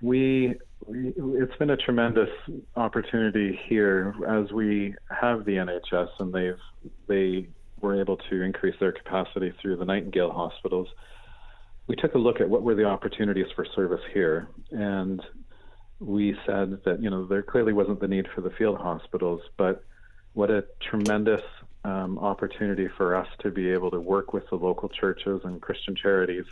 We, 0.02 0.54
we 0.86 1.12
it's 1.16 1.56
been 1.56 1.70
a 1.70 1.76
tremendous 1.76 2.30
opportunity 2.76 3.58
here 3.66 4.14
as 4.28 4.52
we 4.52 4.94
have 5.10 5.44
the 5.44 5.52
NHS 5.52 6.08
and 6.18 6.32
they've 6.32 6.58
they 7.06 7.48
were 7.80 8.00
able 8.00 8.16
to 8.16 8.42
increase 8.42 8.74
their 8.80 8.92
capacity 8.92 9.52
through 9.60 9.76
the 9.76 9.84
Nightingale 9.84 10.32
hospitals. 10.32 10.88
We 11.86 11.96
took 11.96 12.14
a 12.14 12.18
look 12.18 12.40
at 12.40 12.48
what 12.48 12.62
were 12.62 12.74
the 12.74 12.84
opportunities 12.84 13.46
for 13.54 13.64
service 13.64 14.00
here, 14.12 14.48
and 14.72 15.22
we 16.00 16.36
said 16.46 16.78
that 16.84 17.02
you 17.02 17.10
know 17.10 17.26
there 17.26 17.42
clearly 17.42 17.72
wasn't 17.72 18.00
the 18.00 18.08
need 18.08 18.26
for 18.34 18.40
the 18.40 18.50
field 18.50 18.78
hospitals, 18.78 19.40
but 19.56 19.84
what 20.34 20.50
a 20.50 20.64
tremendous 20.80 21.42
um, 21.84 22.18
opportunity 22.18 22.88
for 22.96 23.14
us 23.14 23.28
to 23.40 23.50
be 23.50 23.70
able 23.70 23.90
to 23.90 24.00
work 24.00 24.32
with 24.32 24.48
the 24.50 24.56
local 24.56 24.88
churches 24.88 25.40
and 25.44 25.62
Christian 25.62 25.94
charities 25.94 26.44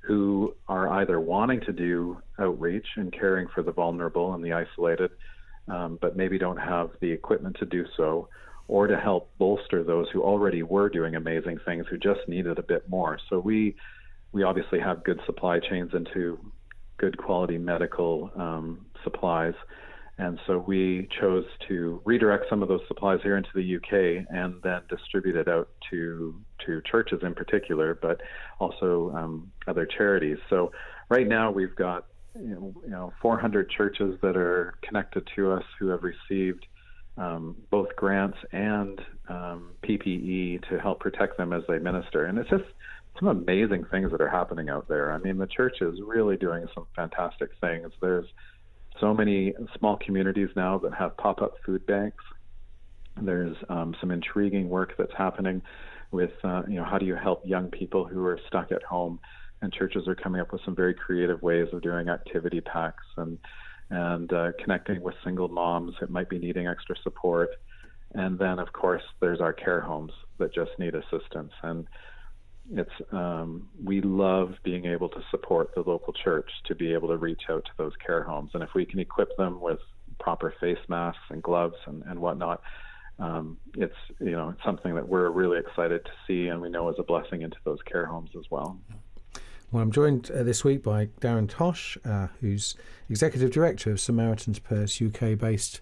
who 0.00 0.54
are 0.68 0.88
either 0.88 1.20
wanting 1.20 1.60
to 1.60 1.72
do 1.72 2.20
outreach 2.38 2.86
and 2.96 3.12
caring 3.12 3.46
for 3.54 3.62
the 3.62 3.70
vulnerable 3.70 4.34
and 4.34 4.44
the 4.44 4.52
isolated, 4.52 5.10
um, 5.68 5.96
but 6.00 6.16
maybe 6.16 6.38
don't 6.38 6.56
have 6.56 6.90
the 7.00 7.10
equipment 7.10 7.56
to 7.60 7.66
do 7.66 7.84
so, 7.96 8.28
or 8.66 8.88
to 8.88 8.98
help 8.98 9.30
bolster 9.38 9.84
those 9.84 10.08
who 10.12 10.22
already 10.22 10.64
were 10.64 10.88
doing 10.88 11.14
amazing 11.14 11.58
things 11.64 11.86
who 11.88 11.96
just 11.96 12.20
needed 12.26 12.58
a 12.58 12.62
bit 12.62 12.88
more. 12.88 13.18
So 13.30 13.38
we 13.38 13.76
we 14.32 14.42
obviously 14.42 14.80
have 14.80 15.04
good 15.04 15.20
supply 15.26 15.60
chains 15.60 15.92
into 15.94 16.38
good 17.02 17.18
quality 17.18 17.58
medical 17.58 18.30
um, 18.36 18.86
supplies. 19.02 19.54
And 20.18 20.38
so 20.46 20.58
we 20.58 21.08
chose 21.20 21.44
to 21.68 22.00
redirect 22.04 22.44
some 22.48 22.62
of 22.62 22.68
those 22.68 22.82
supplies 22.86 23.18
here 23.24 23.36
into 23.36 23.50
the 23.54 23.76
UK 23.76 24.24
and 24.30 24.62
then 24.62 24.82
distribute 24.88 25.36
it 25.36 25.48
out 25.48 25.68
to 25.90 26.40
to 26.66 26.80
churches 26.88 27.18
in 27.22 27.34
particular, 27.34 27.98
but 28.00 28.20
also 28.60 29.12
um, 29.16 29.50
other 29.66 29.84
charities. 29.84 30.38
So 30.48 30.70
right 31.08 31.26
now 31.26 31.50
we've 31.50 31.74
got 31.74 32.06
you 32.36 32.72
know, 32.86 33.12
400 33.20 33.68
churches 33.68 34.16
that 34.22 34.36
are 34.36 34.74
connected 34.82 35.28
to 35.34 35.50
us 35.50 35.64
who 35.78 35.88
have 35.88 36.02
received 36.04 36.64
um, 37.18 37.56
both 37.70 37.88
grants 37.96 38.38
and 38.52 39.00
um, 39.28 39.72
PPE 39.82 40.68
to 40.68 40.78
help 40.78 41.00
protect 41.00 41.36
them 41.36 41.52
as 41.52 41.62
they 41.68 41.78
minister. 41.78 42.26
And 42.26 42.38
it's 42.38 42.48
just 42.48 42.64
some 43.22 43.28
amazing 43.28 43.84
things 43.90 44.10
that 44.10 44.20
are 44.20 44.28
happening 44.28 44.68
out 44.68 44.88
there. 44.88 45.12
I 45.12 45.18
mean, 45.18 45.38
the 45.38 45.46
church 45.46 45.76
is 45.80 46.00
really 46.04 46.36
doing 46.36 46.66
some 46.74 46.86
fantastic 46.96 47.50
things. 47.60 47.92
There's 48.00 48.26
so 49.00 49.14
many 49.14 49.54
small 49.78 49.96
communities 49.96 50.48
now 50.56 50.78
that 50.78 50.92
have 50.94 51.16
pop-up 51.16 51.54
food 51.64 51.86
banks. 51.86 52.24
There's 53.20 53.56
um, 53.68 53.94
some 54.00 54.10
intriguing 54.10 54.68
work 54.68 54.94
that's 54.98 55.12
happening 55.16 55.62
with, 56.10 56.32
uh, 56.42 56.62
you 56.68 56.76
know, 56.76 56.84
how 56.84 56.98
do 56.98 57.06
you 57.06 57.14
help 57.14 57.42
young 57.46 57.70
people 57.70 58.04
who 58.04 58.24
are 58.24 58.40
stuck 58.48 58.72
at 58.72 58.82
home? 58.82 59.20
And 59.60 59.72
churches 59.72 60.08
are 60.08 60.16
coming 60.16 60.40
up 60.40 60.52
with 60.52 60.62
some 60.64 60.74
very 60.74 60.92
creative 60.92 61.40
ways 61.40 61.68
of 61.72 61.82
doing 61.82 62.08
activity 62.08 62.60
packs 62.60 63.04
and 63.16 63.38
and 63.90 64.32
uh, 64.32 64.52
connecting 64.58 65.02
with 65.02 65.14
single 65.22 65.48
moms 65.48 65.94
that 66.00 66.08
might 66.08 66.30
be 66.30 66.38
needing 66.38 66.66
extra 66.66 66.96
support. 67.02 67.50
And 68.14 68.38
then, 68.38 68.58
of 68.58 68.72
course, 68.72 69.02
there's 69.20 69.40
our 69.40 69.52
care 69.52 69.82
homes 69.82 70.12
that 70.38 70.54
just 70.54 70.70
need 70.78 70.94
assistance. 70.94 71.52
And 71.62 71.86
it's 72.70 72.90
um, 73.10 73.68
we 73.82 74.00
love 74.00 74.54
being 74.62 74.86
able 74.86 75.08
to 75.08 75.22
support 75.30 75.74
the 75.74 75.82
local 75.82 76.12
church 76.12 76.50
to 76.66 76.74
be 76.74 76.92
able 76.92 77.08
to 77.08 77.16
reach 77.16 77.42
out 77.50 77.64
to 77.64 77.70
those 77.76 77.92
care 78.04 78.22
homes, 78.22 78.50
and 78.54 78.62
if 78.62 78.70
we 78.74 78.84
can 78.84 79.00
equip 79.00 79.36
them 79.36 79.60
with 79.60 79.78
proper 80.20 80.54
face 80.60 80.78
masks 80.88 81.22
and 81.30 81.42
gloves 81.42 81.76
and, 81.86 82.02
and 82.06 82.18
whatnot, 82.18 82.62
um, 83.18 83.58
it's 83.76 83.96
you 84.20 84.32
know 84.32 84.50
it's 84.50 84.64
something 84.64 84.94
that 84.94 85.08
we're 85.08 85.30
really 85.30 85.58
excited 85.58 86.04
to 86.04 86.10
see, 86.26 86.48
and 86.48 86.60
we 86.60 86.68
know 86.68 86.88
is 86.88 86.96
a 86.98 87.02
blessing 87.02 87.42
into 87.42 87.56
those 87.64 87.80
care 87.82 88.06
homes 88.06 88.30
as 88.38 88.44
well. 88.50 88.78
Well, 89.70 89.82
I'm 89.82 89.90
joined 89.90 90.30
uh, 90.30 90.42
this 90.42 90.64
week 90.64 90.82
by 90.82 91.06
Darren 91.20 91.48
Tosh, 91.48 91.96
uh, 92.04 92.28
who's 92.40 92.76
Executive 93.08 93.50
Director 93.50 93.90
of 93.90 94.00
Samaritan's 94.00 94.58
Purse 94.58 95.00
UK, 95.00 95.38
based 95.38 95.80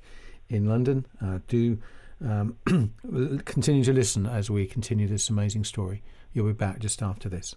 in 0.49 0.69
London. 0.69 1.07
Uh, 1.21 1.41
do 1.49 1.79
um, 2.25 2.57
continue 3.45 3.85
to 3.85 3.93
listen 3.93 4.27
as 4.27 4.51
we 4.51 4.67
continue 4.67 5.07
this 5.07 5.31
amazing 5.31 5.65
story. 5.65 6.03
You'll 6.33 6.47
be 6.47 6.53
back 6.53 6.79
just 6.79 7.03
after 7.03 7.29
this. 7.29 7.55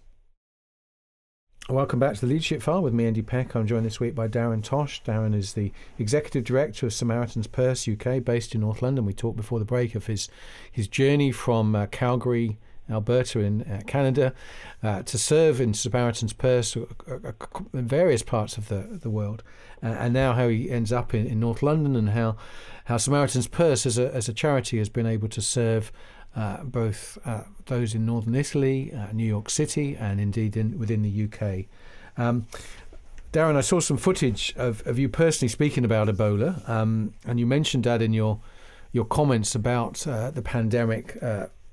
Welcome 1.69 1.97
back 1.97 2.15
to 2.15 2.21
the 2.21 2.27
Leadership 2.27 2.61
File 2.61 2.83
with 2.83 2.93
me, 2.93 3.05
Andy 3.05 3.21
Peck. 3.21 3.55
I'm 3.55 3.65
joined 3.65 3.85
this 3.85 4.01
week 4.01 4.13
by 4.13 4.27
Darren 4.27 4.61
Tosh. 4.61 5.01
Darren 5.03 5.33
is 5.33 5.53
the 5.53 5.71
Executive 5.97 6.43
Director 6.43 6.87
of 6.87 6.93
Samaritan's 6.93 7.47
Purse 7.47 7.87
UK, 7.87 8.21
based 8.21 8.53
in 8.53 8.59
North 8.59 8.81
London. 8.81 9.05
We 9.05 9.13
talked 9.13 9.37
before 9.37 9.59
the 9.59 9.65
break 9.65 9.95
of 9.95 10.07
his 10.07 10.27
his 10.69 10.89
journey 10.89 11.31
from 11.31 11.73
uh, 11.73 11.85
Calgary, 11.85 12.59
Alberta, 12.89 13.39
in 13.39 13.61
uh, 13.63 13.81
Canada, 13.87 14.33
uh, 14.81 15.03
to 15.03 15.17
serve 15.17 15.61
in 15.61 15.73
Samaritan's 15.73 16.33
Purse 16.33 16.75
uh, 16.75 16.85
uh, 17.07 17.31
in 17.73 17.87
various 17.87 18.23
parts 18.23 18.57
of 18.57 18.67
the 18.67 18.99
the 19.01 19.09
world, 19.09 19.43
uh, 19.81 19.87
and 19.87 20.13
now 20.13 20.33
how 20.33 20.47
he 20.47 20.69
ends 20.69 20.91
up 20.91 21.13
in, 21.13 21.25
in 21.25 21.39
North 21.39 21.63
London, 21.63 21.95
and 21.95 22.09
how 22.09 22.35
how 22.85 22.97
Samaritan's 22.97 23.47
Purse 23.47 23.85
as 23.85 23.97
a 23.97 24.13
as 24.13 24.27
a 24.27 24.33
charity 24.33 24.77
has 24.77 24.89
been 24.89 25.05
able 25.05 25.29
to 25.29 25.41
serve 25.41 25.91
uh, 26.35 26.63
both 26.63 27.17
uh, 27.25 27.41
those 27.67 27.93
in 27.93 28.05
northern 28.05 28.35
Italy, 28.35 28.91
uh, 28.93 29.11
New 29.13 29.25
York 29.25 29.49
City, 29.49 29.95
and 29.95 30.19
indeed 30.19 30.57
in, 30.57 30.77
within 30.79 31.01
the 31.03 31.25
UK. 31.25 31.65
Um, 32.17 32.47
Darren, 33.31 33.55
I 33.55 33.61
saw 33.61 33.79
some 33.79 33.97
footage 33.97 34.53
of, 34.57 34.85
of 34.85 34.99
you 34.99 35.09
personally 35.09 35.49
speaking 35.49 35.85
about 35.85 36.07
Ebola, 36.07 36.67
um, 36.69 37.13
and 37.25 37.39
you 37.39 37.45
mentioned 37.45 37.83
that 37.85 38.01
in 38.01 38.13
your 38.13 38.39
your 38.91 39.05
comments 39.05 39.55
about 39.55 40.05
uh, 40.05 40.29
the 40.29 40.43
pandemic 40.43 41.17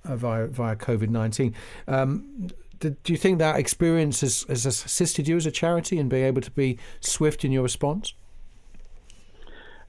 uh, 0.04 0.16
via, 0.16 0.47
via 0.47 0.76
COVID 0.76 1.09
19. 1.09 1.54
Um, 1.88 2.50
do 2.80 2.97
you 3.09 3.19
think 3.19 3.38
that 3.38 3.57
experience 3.59 4.23
has, 4.23 4.45
has 4.49 4.64
assisted 4.64 5.28
you 5.28 5.37
as 5.37 5.45
a 5.45 5.50
charity 5.50 5.99
in 5.99 6.09
being 6.09 6.25
able 6.25 6.40
to 6.40 6.50
be 6.50 6.78
swift 7.00 7.45
in 7.45 7.52
your 7.52 7.62
response? 7.62 8.14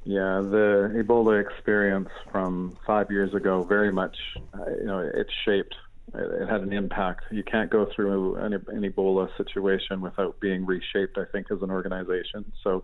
Yeah, 0.03 0.41
the 0.41 0.91
Ebola 0.95 1.39
experience 1.39 2.09
from 2.31 2.77
five 2.85 3.11
years 3.11 3.33
ago 3.33 3.63
very 3.63 3.91
much, 3.91 4.17
uh, 4.53 4.71
you 4.79 4.85
know, 4.85 4.99
it 4.99 5.27
shaped. 5.45 5.75
It, 6.13 6.49
had 6.49 6.61
an 6.61 6.73
impact. 6.73 7.25
You 7.31 7.43
can't 7.43 7.69
go 7.69 7.87
through 7.95 8.35
an, 8.35 8.53
an 8.53 8.81
Ebola 8.81 9.29
situation 9.37 10.01
without 10.01 10.39
being 10.39 10.65
reshaped. 10.65 11.17
I 11.17 11.25
think 11.31 11.51
as 11.51 11.61
an 11.61 11.69
organization. 11.69 12.51
So, 12.63 12.83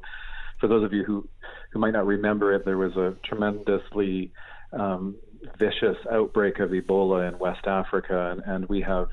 for 0.60 0.68
those 0.68 0.84
of 0.84 0.94
you 0.94 1.04
who 1.04 1.28
who 1.72 1.80
might 1.80 1.92
not 1.92 2.06
remember 2.06 2.54
it, 2.54 2.66
there 2.66 2.78
was 2.78 2.96
a 2.96 3.16
tremendously 3.24 4.32
um, 4.72 5.16
vicious 5.58 5.98
outbreak 6.12 6.60
of 6.60 6.72
Ebola 6.72 7.28
in 7.32 7.40
West 7.40 7.66
Africa, 7.68 8.32
and, 8.32 8.42
and 8.46 8.70
we 8.70 8.82
have 8.82 9.10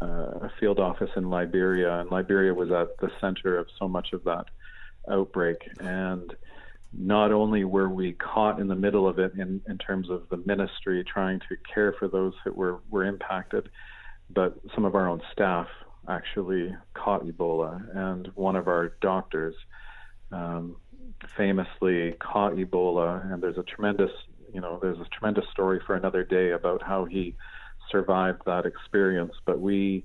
uh, 0.00 0.46
a 0.46 0.52
field 0.58 0.78
office 0.78 1.10
in 1.16 1.30
Liberia, 1.30 2.00
and 2.00 2.10
Liberia 2.10 2.54
was 2.54 2.70
at 2.70 2.96
the 2.98 3.10
center 3.20 3.58
of 3.58 3.68
so 3.78 3.88
much 3.88 4.12
of 4.12 4.24
that 4.24 4.46
outbreak, 5.10 5.58
and 5.80 6.34
not 6.92 7.32
only 7.32 7.64
were 7.64 7.88
we 7.88 8.12
caught 8.12 8.60
in 8.60 8.68
the 8.68 8.74
middle 8.74 9.08
of 9.08 9.18
it 9.18 9.32
in, 9.34 9.62
in 9.66 9.78
terms 9.78 10.10
of 10.10 10.28
the 10.28 10.36
ministry 10.36 11.02
trying 11.04 11.40
to 11.40 11.56
care 11.72 11.94
for 11.98 12.06
those 12.06 12.34
that 12.44 12.54
were, 12.54 12.80
were 12.90 13.04
impacted, 13.04 13.70
but 14.28 14.58
some 14.74 14.84
of 14.84 14.94
our 14.94 15.08
own 15.08 15.22
staff 15.32 15.68
actually 16.08 16.74
caught 16.94 17.24
Ebola. 17.24 17.96
And 17.96 18.26
one 18.34 18.56
of 18.56 18.68
our 18.68 18.94
doctors 19.00 19.54
um, 20.30 20.76
famously 21.36 22.12
caught 22.12 22.54
Ebola. 22.54 23.32
And 23.32 23.42
there's 23.42 23.58
a 23.58 23.62
tremendous, 23.62 24.10
you 24.52 24.60
know, 24.60 24.78
there's 24.80 24.98
a 24.98 25.06
tremendous 25.18 25.44
story 25.50 25.80
for 25.86 25.94
another 25.94 26.24
day 26.24 26.50
about 26.50 26.82
how 26.82 27.04
he 27.04 27.34
survived 27.90 28.42
that 28.46 28.66
experience. 28.66 29.34
But 29.44 29.60
we, 29.60 30.04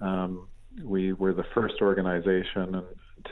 um, 0.00 0.48
we 0.82 1.12
were 1.12 1.32
the 1.32 1.44
first 1.54 1.76
organization 1.80 2.82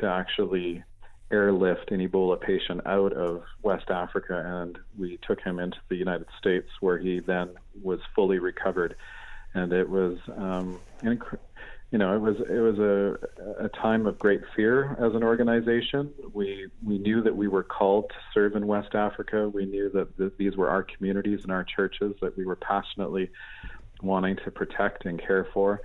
to 0.01 0.07
actually 0.07 0.83
airlift 1.31 1.91
an 1.91 2.07
Ebola 2.07 2.41
patient 2.41 2.87
out 2.87 3.13
of 3.13 3.43
West 3.63 3.91
Africa, 3.91 4.43
and 4.63 4.79
we 4.99 5.19
took 5.27 5.41
him 5.41 5.59
into 5.59 5.79
the 5.89 5.97
United 5.97 6.27
States, 6.39 6.69
where 6.81 6.99
he 6.99 7.21
then 7.21 7.51
was 7.83 8.01
fully 8.15 8.39
recovered. 8.39 8.95
And 9.55 9.73
it 9.73 9.89
was, 9.89 10.19
um, 10.37 10.81
inc- 11.03 11.39
you 11.97 12.01
know, 12.01 12.15
it 12.15 12.21
was 12.21 12.37
it 12.51 12.61
was 12.61 12.79
a, 12.79 13.65
a 13.65 13.69
time 13.71 14.05
of 14.05 14.19
great 14.19 14.43
fear 14.55 14.99
as 15.01 15.15
an 15.15 15.23
organization. 15.23 16.13
We 16.35 16.67
we 16.85 16.99
knew 16.99 17.23
that 17.23 17.35
we 17.35 17.49
were 17.49 17.63
called 17.63 18.11
to 18.11 18.15
serve 18.35 18.55
in 18.55 18.67
West 18.67 18.95
Africa. 18.95 19.49
We 19.49 19.65
knew 19.65 19.89
that 19.95 20.15
th- 20.19 20.33
these 20.37 20.59
were 20.59 20.69
our 20.69 20.83
communities 20.83 21.41
and 21.43 21.51
our 21.51 21.65
churches 21.65 22.15
that 22.21 22.37
we 22.37 22.45
were 22.45 22.57
passionately 22.57 23.31
wanting 24.03 24.37
to 24.45 24.51
protect 24.51 25.07
and 25.07 25.19
care 25.19 25.49
for. 25.55 25.81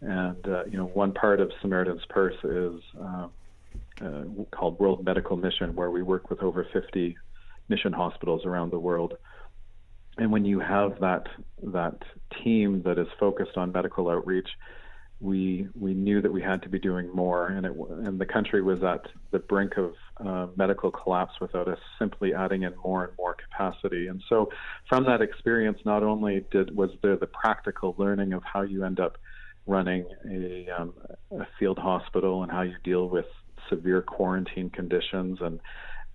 And 0.00 0.46
uh, 0.46 0.66
you 0.66 0.78
know, 0.78 0.86
one 0.86 1.12
part 1.12 1.40
of 1.40 1.50
Samaritan's 1.60 2.06
Purse 2.08 2.36
is 2.44 2.80
uh, 3.02 3.26
uh, 4.00 4.22
called 4.52 4.78
World 4.78 5.04
Medical 5.04 5.36
Mission, 5.36 5.74
where 5.74 5.90
we 5.90 6.04
work 6.04 6.30
with 6.30 6.40
over 6.40 6.68
50 6.72 7.16
mission 7.68 7.92
hospitals 7.92 8.44
around 8.44 8.70
the 8.70 8.78
world. 8.78 9.14
And 10.18 10.30
when 10.30 10.44
you 10.44 10.60
have 10.60 11.00
that 11.00 11.26
that 11.64 11.96
team 12.44 12.82
that 12.84 12.96
is 12.96 13.08
focused 13.18 13.56
on 13.56 13.72
medical 13.72 14.08
outreach, 14.08 14.50
we 15.20 15.66
we 15.74 15.94
knew 15.94 16.22
that 16.22 16.32
we 16.32 16.40
had 16.40 16.62
to 16.62 16.68
be 16.68 16.78
doing 16.78 17.10
more, 17.12 17.48
and 17.48 17.66
it 17.66 17.72
and 17.72 18.20
the 18.20 18.26
country 18.26 18.62
was 18.62 18.82
at 18.84 19.06
the 19.32 19.40
brink 19.40 19.76
of 19.76 19.94
uh, 20.24 20.46
medical 20.56 20.90
collapse 20.90 21.34
without 21.40 21.66
us 21.66 21.78
simply 21.98 22.34
adding 22.34 22.62
in 22.62 22.74
more 22.84 23.04
and 23.04 23.16
more 23.18 23.34
capacity. 23.34 24.06
And 24.06 24.22
so, 24.28 24.50
from 24.88 25.04
that 25.04 25.20
experience, 25.20 25.80
not 25.84 26.02
only 26.02 26.44
did 26.52 26.74
was 26.76 26.90
there 27.02 27.16
the 27.16 27.26
practical 27.26 27.96
learning 27.98 28.32
of 28.32 28.44
how 28.44 28.62
you 28.62 28.84
end 28.84 29.00
up 29.00 29.18
running 29.66 30.06
a, 30.30 30.68
um, 30.70 30.94
a 31.32 31.46
field 31.58 31.78
hospital 31.78 32.42
and 32.42 32.50
how 32.50 32.62
you 32.62 32.74
deal 32.84 33.08
with 33.08 33.26
severe 33.68 34.00
quarantine 34.00 34.70
conditions 34.70 35.38
and 35.42 35.60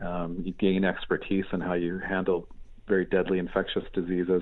um, 0.01 0.41
you 0.43 0.53
gain 0.53 0.83
expertise 0.83 1.45
in 1.53 1.61
how 1.61 1.73
you 1.73 1.99
handle 1.99 2.47
very 2.87 3.05
deadly 3.05 3.37
infectious 3.37 3.83
diseases. 3.93 4.41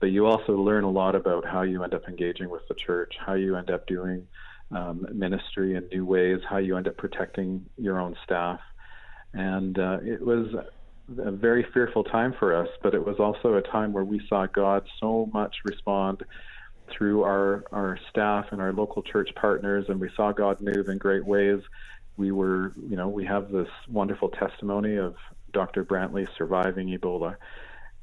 But 0.00 0.10
you 0.10 0.26
also 0.26 0.52
learn 0.52 0.84
a 0.84 0.90
lot 0.90 1.14
about 1.14 1.44
how 1.44 1.62
you 1.62 1.82
end 1.82 1.94
up 1.94 2.08
engaging 2.08 2.48
with 2.48 2.66
the 2.68 2.74
church, 2.74 3.14
how 3.24 3.34
you 3.34 3.56
end 3.56 3.70
up 3.70 3.86
doing 3.86 4.28
um, 4.70 5.06
ministry 5.12 5.74
in 5.74 5.88
new 5.92 6.04
ways, 6.04 6.40
how 6.48 6.58
you 6.58 6.76
end 6.76 6.88
up 6.88 6.96
protecting 6.96 7.66
your 7.76 7.98
own 7.98 8.16
staff. 8.22 8.60
And 9.34 9.78
uh, 9.78 9.98
it 10.02 10.24
was 10.24 10.54
a 11.18 11.30
very 11.30 11.66
fearful 11.72 12.04
time 12.04 12.34
for 12.38 12.54
us, 12.54 12.68
but 12.82 12.94
it 12.94 13.04
was 13.04 13.18
also 13.18 13.54
a 13.54 13.62
time 13.62 13.92
where 13.92 14.04
we 14.04 14.20
saw 14.28 14.46
God 14.46 14.86
so 15.00 15.28
much 15.32 15.56
respond 15.64 16.22
through 16.90 17.22
our, 17.22 17.64
our 17.72 17.98
staff 18.10 18.46
and 18.50 18.60
our 18.60 18.72
local 18.72 19.02
church 19.02 19.30
partners, 19.34 19.86
and 19.88 20.00
we 20.00 20.10
saw 20.16 20.32
God 20.32 20.60
move 20.60 20.88
in 20.88 20.98
great 20.98 21.24
ways. 21.24 21.60
We 22.16 22.32
were, 22.32 22.72
you 22.88 22.96
know, 22.96 23.08
we 23.08 23.24
have 23.26 23.50
this 23.50 23.68
wonderful 23.88 24.30
testimony 24.30 24.96
of 24.96 25.14
Dr. 25.52 25.84
Brantley 25.84 26.26
surviving 26.36 26.88
Ebola. 26.88 27.36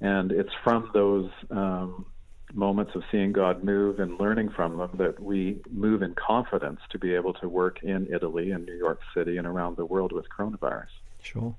And 0.02 0.32
it's 0.32 0.52
from 0.64 0.92
those 0.94 1.30
um, 1.52 2.06
moments 2.54 2.94
of 2.96 3.04
seeing 3.12 3.32
God 3.32 3.64
move 3.64 4.00
and 4.00 4.20
learning 4.20 4.50
from 4.56 4.78
them 4.78 4.92
that 4.98 5.22
we 5.22 5.62
move 5.72 6.02
in 6.02 6.16
confidence 6.16 6.80
to 6.92 7.00
be 7.00 7.14
able 7.14 7.34
to 7.36 7.50
work 7.50 7.84
in 7.84 8.08
Italy 8.14 8.52
and 8.52 8.66
New 8.66 8.76
York 8.76 9.00
City 9.16 9.38
and 9.38 9.48
around 9.48 9.78
the 9.78 9.86
world 9.86 10.12
with 10.12 10.26
coronavirus. 10.30 10.88
Sure. 11.22 11.56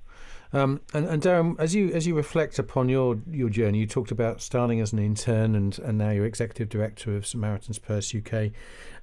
Um, 0.52 0.80
and, 0.94 1.06
and 1.06 1.22
Darren, 1.22 1.58
as 1.58 1.74
you 1.74 1.92
as 1.92 2.06
you 2.06 2.14
reflect 2.14 2.58
upon 2.58 2.88
your 2.88 3.18
your 3.30 3.50
journey, 3.50 3.78
you 3.78 3.86
talked 3.86 4.12
about 4.12 4.40
starting 4.40 4.80
as 4.80 4.92
an 4.92 5.00
intern 5.00 5.54
and, 5.56 5.78
and 5.80 5.98
now 5.98 6.10
you're 6.10 6.24
executive 6.24 6.68
director 6.68 7.16
of 7.16 7.26
Samaritan's 7.26 7.78
Purse 7.78 8.14
UK. 8.14 8.52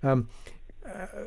Um, 0.02 0.30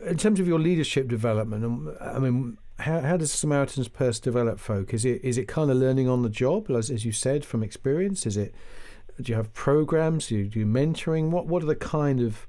in 0.05 0.17
terms 0.17 0.41
of 0.41 0.47
your 0.47 0.59
leadership 0.59 1.09
development, 1.09 1.65
um, 1.65 1.97
I 2.01 2.19
mean, 2.19 2.59
how, 2.79 3.01
how 3.01 3.17
does 3.17 3.33
Samaritan's 3.33 3.89
Purse 3.89 4.21
develop 4.21 4.59
folk? 4.59 4.93
Is 4.93 5.05
it 5.05 5.25
is 5.25 5.39
it 5.39 5.49
kind 5.49 5.71
of 5.71 5.77
learning 5.77 6.09
on 6.09 6.23
the 6.23 6.29
job, 6.29 6.71
as, 6.71 6.91
as 6.91 7.05
you 7.05 7.13
said, 7.13 7.45
from 7.45 7.63
experience? 7.63 8.27
Is 8.27 8.37
it 8.37 8.55
do 9.21 9.33
you 9.33 9.37
have 9.37 9.53
programs? 9.55 10.29
Do 10.29 10.37
you 10.37 10.45
do 10.45 10.67
mentoring? 10.67 11.31
What 11.31 11.47
what 11.47 11.63
are 11.63 11.67
the 11.67 11.75
kind 11.77 12.21
of 12.21 12.47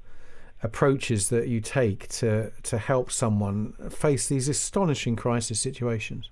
approaches 0.62 1.28
that 1.28 1.48
you 1.48 1.60
take 1.60 2.08
to 2.08 2.50
to 2.64 2.78
help 2.78 3.10
someone 3.10 3.72
face 3.90 4.28
these 4.28 4.48
astonishing 4.48 5.16
crisis 5.16 5.60
situations? 5.60 6.30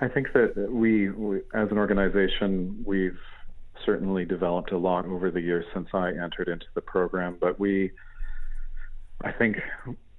I 0.00 0.08
think 0.08 0.32
that 0.32 0.70
we, 0.70 1.10
we, 1.10 1.38
as 1.54 1.70
an 1.70 1.78
organization, 1.78 2.84
we've 2.86 3.18
certainly 3.84 4.24
developed 4.24 4.70
a 4.70 4.78
lot 4.78 5.06
over 5.06 5.30
the 5.30 5.40
years 5.40 5.64
since 5.74 5.88
I 5.92 6.10
entered 6.10 6.48
into 6.48 6.66
the 6.74 6.80
program. 6.80 7.36
But 7.40 7.58
we, 7.58 7.90
I 9.22 9.32
think, 9.32 9.58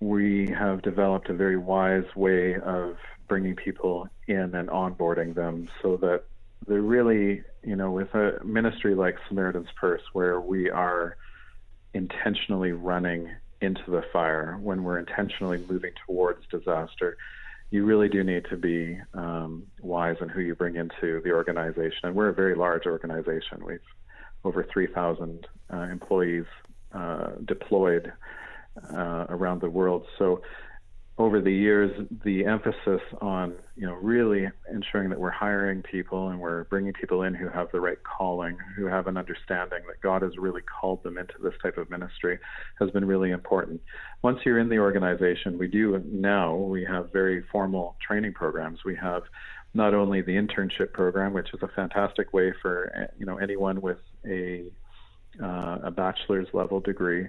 we 0.02 0.48
have 0.52 0.82
developed 0.82 1.28
a 1.28 1.34
very 1.34 1.58
wise 1.58 2.06
way 2.16 2.56
of 2.56 2.96
bringing 3.28 3.54
people 3.54 4.08
in 4.28 4.56
and 4.56 4.70
onboarding 4.70 5.36
them, 5.36 5.68
so 5.82 5.98
that 5.98 6.24
they're 6.68 6.82
really, 6.82 7.44
you 7.64 7.76
know, 7.76 7.92
with 7.92 8.14
a 8.14 8.40
ministry 8.46 8.96
like 8.96 9.18
Samaritan's 9.28 9.68
Purse, 9.76 10.02
where 10.14 10.40
we 10.40 10.70
are 10.70 11.18
intentionally 11.94 12.72
running 12.72 13.30
into 13.60 13.92
the 13.92 14.04
fire, 14.14 14.58
when 14.62 14.84
we're 14.84 15.00
intentionally 15.00 15.58
moving 15.68 15.92
towards 16.06 16.46
disaster 16.48 17.18
you 17.72 17.86
really 17.86 18.10
do 18.10 18.24
need 18.24 18.46
to 18.50 18.58
be 18.58 19.00
um, 19.14 19.64
wise 19.82 20.18
in 20.22 20.30
who 20.30 20.42
you 20.42 20.56
bring 20.56 20.76
into 20.76 21.22
the 21.24 21.32
organization. 21.32 22.00
And 22.04 22.16
we're 22.16 22.30
a 22.30 22.34
very 22.34 22.56
large 22.56 22.86
organization. 22.86 23.64
We've 23.64 23.80
over 24.44 24.64
3,000 24.64 25.48
uh, 25.72 25.78
employees 25.78 26.46
uh, 26.94 27.32
deployed 27.46 28.12
uh, 28.94 29.26
around 29.30 29.62
the 29.62 29.70
world. 29.70 30.06
So 30.18 30.42
over 31.20 31.42
the 31.42 31.52
years, 31.52 31.92
the 32.24 32.46
emphasis 32.46 33.02
on 33.22 33.56
you 33.76 33.86
know 33.86 33.94
really 33.96 34.48
ensuring 34.74 35.10
that 35.10 35.20
we're 35.20 35.30
hiring 35.30 35.82
people 35.82 36.30
and 36.30 36.40
we're 36.40 36.64
bringing 36.66 36.94
people 36.94 37.24
in 37.24 37.34
who 37.34 37.50
have 37.50 37.68
the 37.74 37.82
right 37.82 37.98
calling, 38.04 38.58
who 38.78 38.86
have 38.86 39.08
an 39.08 39.18
understanding 39.18 39.80
that 39.88 40.02
God 40.02 40.22
has 40.22 40.38
really 40.38 40.62
called 40.62 41.04
them 41.04 41.18
into 41.18 41.34
this 41.44 41.54
type 41.62 41.78
of 41.78 41.90
ministry, 41.90 42.40
has 42.80 42.90
been 42.92 43.04
really 43.04 43.32
important. 43.32 43.82
Once 44.24 44.40
you're 44.46 44.60
in 44.60 44.70
the 44.70 44.80
organization, 44.80 45.58
we 45.58 45.68
do 45.68 46.02
now 46.10 46.56
we 46.56 46.86
have 46.86 47.12
very 47.12 47.44
formal 47.52 47.98
training 48.06 48.34
programs. 48.34 48.80
We 48.86 48.96
have 48.96 49.24
not 49.74 49.94
only 49.94 50.22
the 50.22 50.32
internship 50.32 50.94
program, 50.94 51.34
which 51.34 51.54
is 51.54 51.60
a 51.62 51.68
fantastic 51.76 52.32
way 52.34 52.54
for 52.62 53.10
you 53.20 53.26
know 53.26 53.38
anyone 53.40 53.82
with 53.82 54.00
a 54.26 54.72
uh, 55.44 55.80
a 55.84 55.92
bachelor's 55.92 56.48
level 56.54 56.80
degree 56.80 57.28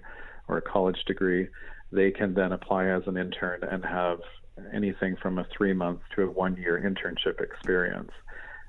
or 0.50 0.58
a 0.58 0.62
college 0.62 0.98
degree 1.06 1.48
they 1.92 2.10
can 2.10 2.34
then 2.34 2.52
apply 2.52 2.86
as 2.86 3.02
an 3.06 3.16
intern 3.16 3.62
and 3.64 3.84
have 3.84 4.18
anything 4.74 5.16
from 5.20 5.38
a 5.38 5.46
three 5.56 5.72
month 5.72 6.00
to 6.14 6.22
a 6.22 6.30
one 6.30 6.56
year 6.56 6.80
internship 6.80 7.40
experience. 7.40 8.10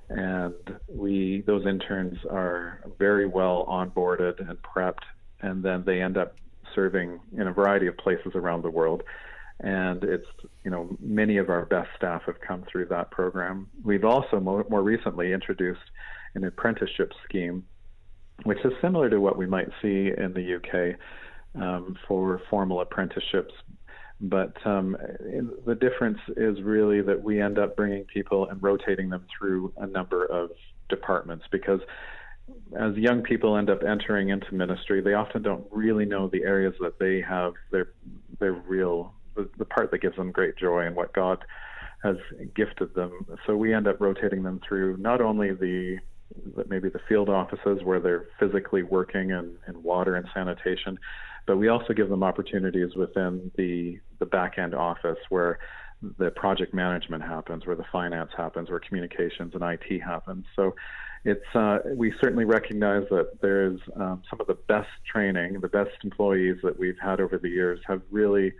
And 0.09 0.53
we 0.87 1.43
those 1.45 1.65
interns 1.65 2.17
are 2.29 2.81
very 2.97 3.27
well 3.27 3.65
onboarded 3.69 4.39
and 4.39 4.57
prepped, 4.61 5.03
and 5.41 5.63
then 5.63 5.83
they 5.85 6.01
end 6.01 6.17
up 6.17 6.35
serving 6.75 7.19
in 7.37 7.47
a 7.47 7.53
variety 7.53 7.87
of 7.87 7.97
places 7.97 8.31
around 8.35 8.63
the 8.63 8.69
world. 8.69 9.03
And 9.59 10.03
it's 10.03 10.25
you 10.63 10.71
know 10.71 10.97
many 10.99 11.37
of 11.37 11.49
our 11.49 11.65
best 11.65 11.89
staff 11.95 12.23
have 12.25 12.41
come 12.41 12.65
through 12.71 12.87
that 12.87 13.11
program. 13.11 13.69
We've 13.83 14.05
also 14.05 14.39
more, 14.39 14.65
more 14.69 14.81
recently 14.81 15.31
introduced 15.31 15.79
an 16.33 16.43
apprenticeship 16.43 17.13
scheme, 17.23 17.65
which 18.43 18.59
is 18.65 18.73
similar 18.81 19.09
to 19.09 19.21
what 19.21 19.37
we 19.37 19.45
might 19.45 19.69
see 19.81 20.11
in 20.17 20.33
the 20.33 20.55
UK 20.55 20.97
um, 21.55 21.97
for 22.07 22.41
formal 22.49 22.81
apprenticeships. 22.81 23.53
But 24.19 24.55
um, 24.65 24.95
the 25.65 25.75
difference 25.75 26.19
is 26.37 26.61
really 26.61 27.01
that 27.01 27.21
we 27.23 27.41
end 27.41 27.57
up 27.57 27.75
bringing 27.75 28.03
people 28.05 28.47
and 28.47 28.61
rotating 28.61 29.09
them 29.09 29.25
through 29.35 29.73
a 29.77 29.87
number 29.87 30.25
of 30.25 30.51
departments 30.89 31.45
because 31.51 31.79
as 32.79 32.95
young 32.95 33.23
people 33.23 33.57
end 33.57 33.69
up 33.69 33.81
entering 33.83 34.29
into 34.29 34.53
ministry, 34.53 35.01
they 35.01 35.13
often 35.13 35.41
don't 35.41 35.65
really 35.71 36.05
know 36.05 36.27
the 36.27 36.43
areas 36.43 36.73
that 36.81 36.99
they 36.99 37.21
have 37.21 37.53
their 37.71 37.89
their 38.39 38.53
real 38.53 39.13
the, 39.35 39.49
the 39.57 39.65
part 39.65 39.91
that 39.91 40.01
gives 40.01 40.17
them 40.17 40.31
great 40.31 40.57
joy 40.57 40.85
and 40.85 40.95
what 40.95 41.13
God 41.13 41.43
has 42.03 42.17
gifted 42.55 42.93
them. 42.95 43.25
So 43.45 43.55
we 43.55 43.73
end 43.73 43.87
up 43.87 44.01
rotating 44.01 44.43
them 44.43 44.59
through 44.67 44.97
not 44.97 45.21
only 45.21 45.51
the 45.53 45.97
maybe 46.67 46.89
the 46.89 47.01
field 47.09 47.29
offices 47.29 47.83
where 47.83 47.99
they're 47.99 48.27
physically 48.39 48.83
working 48.83 49.31
in, 49.31 49.55
in 49.67 49.83
water 49.83 50.15
and 50.15 50.27
sanitation, 50.33 50.97
but 51.45 51.57
we 51.57 51.67
also 51.67 51.93
give 51.93 52.09
them 52.09 52.23
opportunities 52.23 52.95
within 52.95 53.51
the 53.55 53.99
the 54.19 54.25
back 54.25 54.57
end 54.57 54.75
office 54.75 55.17
where 55.29 55.59
the 56.17 56.31
project 56.31 56.73
management 56.73 57.23
happens, 57.23 57.65
where 57.65 57.75
the 57.75 57.85
finance 57.91 58.31
happens, 58.35 58.69
where 58.69 58.79
communications 58.79 59.53
and 59.53 59.63
IT 59.63 60.01
happens. 60.01 60.45
So 60.55 60.75
it's 61.23 61.55
uh, 61.55 61.79
we 61.93 62.13
certainly 62.19 62.45
recognize 62.45 63.03
that 63.09 63.39
there's 63.41 63.79
um, 63.95 64.23
some 64.29 64.41
of 64.41 64.47
the 64.47 64.57
best 64.67 64.89
training, 65.05 65.59
the 65.61 65.67
best 65.67 65.91
employees 66.03 66.57
that 66.63 66.79
we've 66.79 66.97
had 66.99 67.19
over 67.19 67.37
the 67.37 67.49
years 67.49 67.79
have 67.87 68.01
really 68.09 68.53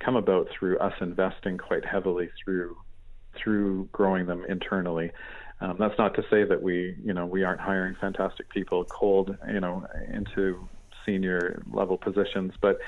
come 0.00 0.16
about 0.16 0.48
through 0.56 0.78
us 0.78 0.94
investing 1.00 1.58
quite 1.58 1.84
heavily 1.84 2.28
through 2.42 2.76
through 3.36 3.88
growing 3.92 4.26
them 4.26 4.44
internally. 4.48 5.10
Um, 5.60 5.76
that's 5.78 5.96
not 5.96 6.14
to 6.14 6.22
say 6.28 6.44
that 6.44 6.60
we, 6.60 6.96
you 7.04 7.12
know, 7.12 7.24
we 7.24 7.44
aren't 7.44 7.60
hiring 7.60 7.94
fantastic 8.00 8.48
people 8.50 8.84
cold, 8.84 9.36
you 9.48 9.60
know, 9.60 9.86
into 10.12 10.68
senior 11.04 11.62
level 11.72 11.96
positions, 11.96 12.52
but 12.60 12.78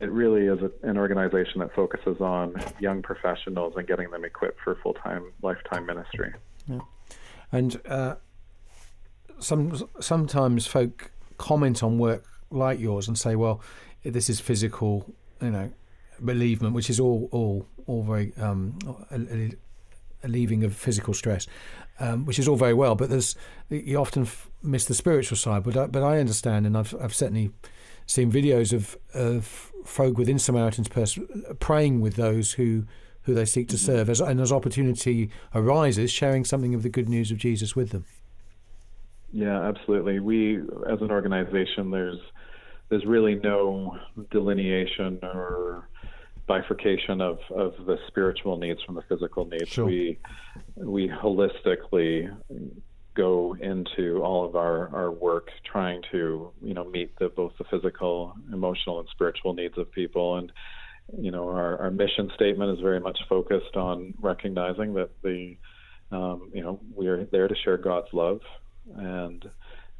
it 0.00 0.10
really 0.10 0.46
is 0.46 0.58
a, 0.62 0.88
an 0.88 0.98
organization 0.98 1.60
that 1.60 1.74
focuses 1.74 2.20
on 2.20 2.54
young 2.80 3.02
professionals 3.02 3.74
and 3.76 3.86
getting 3.86 4.10
them 4.10 4.24
equipped 4.24 4.60
for 4.62 4.74
full 4.82 4.94
time, 4.94 5.32
lifetime 5.42 5.86
ministry. 5.86 6.34
Yeah. 6.66 6.80
And 7.52 7.80
uh, 7.86 8.16
some 9.38 9.88
sometimes 10.00 10.66
folk 10.66 11.12
comment 11.38 11.82
on 11.82 11.98
work 11.98 12.24
like 12.50 12.78
yours 12.78 13.08
and 13.08 13.18
say, 13.18 13.36
"Well, 13.36 13.62
this 14.02 14.28
is 14.28 14.40
physical, 14.40 15.14
you 15.40 15.50
know, 15.50 15.70
bereavement, 16.20 16.74
which 16.74 16.90
is 16.90 17.00
all 17.00 17.28
all 17.32 17.66
all 17.86 18.02
very 18.02 18.32
um, 18.36 18.78
relieving 20.26 20.64
of 20.64 20.74
physical 20.74 21.14
stress, 21.14 21.46
um, 22.00 22.24
which 22.24 22.38
is 22.38 22.48
all 22.48 22.56
very 22.56 22.74
well. 22.74 22.94
But 22.94 23.10
there's 23.10 23.36
you 23.68 23.96
often 23.98 24.22
f- 24.22 24.50
miss 24.62 24.84
the 24.84 24.94
spiritual 24.94 25.36
side. 25.36 25.62
But 25.62 25.76
I, 25.76 25.86
but 25.86 26.02
I 26.02 26.18
understand, 26.18 26.66
and 26.66 26.76
I've 26.76 26.94
I've 27.00 27.14
certainly 27.14 27.50
seen 28.06 28.30
videos 28.30 28.72
of 28.72 28.96
of 29.14 29.72
folk 29.84 30.18
within 30.18 30.38
Samaritan's 30.38 30.88
Purse 30.88 31.18
praying 31.60 32.00
with 32.00 32.16
those 32.16 32.52
who 32.52 32.84
who 33.22 33.34
they 33.34 33.44
seek 33.44 33.68
to 33.68 33.76
mm-hmm. 33.76 33.86
serve, 33.86 34.08
as, 34.08 34.20
and 34.20 34.40
as 34.40 34.52
opportunity 34.52 35.30
arises, 35.52 36.12
sharing 36.12 36.44
something 36.44 36.74
of 36.74 36.82
the 36.84 36.88
good 36.88 37.08
news 37.08 37.32
of 37.32 37.38
Jesus 37.38 37.74
with 37.74 37.90
them. 37.90 38.04
Yeah, 39.32 39.60
absolutely. 39.60 40.20
We, 40.20 40.58
as 40.88 41.00
an 41.00 41.10
organization, 41.10 41.90
there's 41.90 42.20
there's 42.88 43.04
really 43.04 43.34
no 43.34 43.98
delineation 44.30 45.18
or 45.22 45.88
bifurcation 46.46 47.20
of, 47.20 47.38
of 47.50 47.74
the 47.86 47.98
spiritual 48.06 48.56
needs 48.56 48.82
from 48.82 48.94
the 48.94 49.02
physical 49.02 49.44
needs. 49.44 49.68
Sure. 49.68 49.84
We 49.84 50.18
we 50.76 51.08
holistically 51.08 52.34
go 53.14 53.56
into 53.60 54.22
all 54.22 54.44
of 54.44 54.56
our, 54.56 54.94
our 54.94 55.10
work 55.10 55.48
trying 55.64 56.02
to 56.12 56.52
you 56.62 56.74
know 56.74 56.84
meet 56.84 57.18
the, 57.18 57.28
both 57.28 57.52
the 57.58 57.64
physical, 57.64 58.34
emotional, 58.52 59.00
and 59.00 59.08
spiritual 59.10 59.54
needs 59.54 59.76
of 59.78 59.90
people. 59.90 60.36
And 60.36 60.52
you 61.18 61.30
know 61.30 61.48
our, 61.48 61.78
our 61.78 61.90
mission 61.90 62.30
statement 62.34 62.76
is 62.76 62.80
very 62.80 63.00
much 63.00 63.18
focused 63.28 63.76
on 63.76 64.14
recognizing 64.20 64.94
that 64.94 65.10
the 65.22 65.56
um, 66.12 66.50
you 66.54 66.62
know 66.62 66.80
we're 66.94 67.24
there 67.24 67.48
to 67.48 67.54
share 67.64 67.78
God's 67.78 68.12
love 68.12 68.40
and 68.94 69.44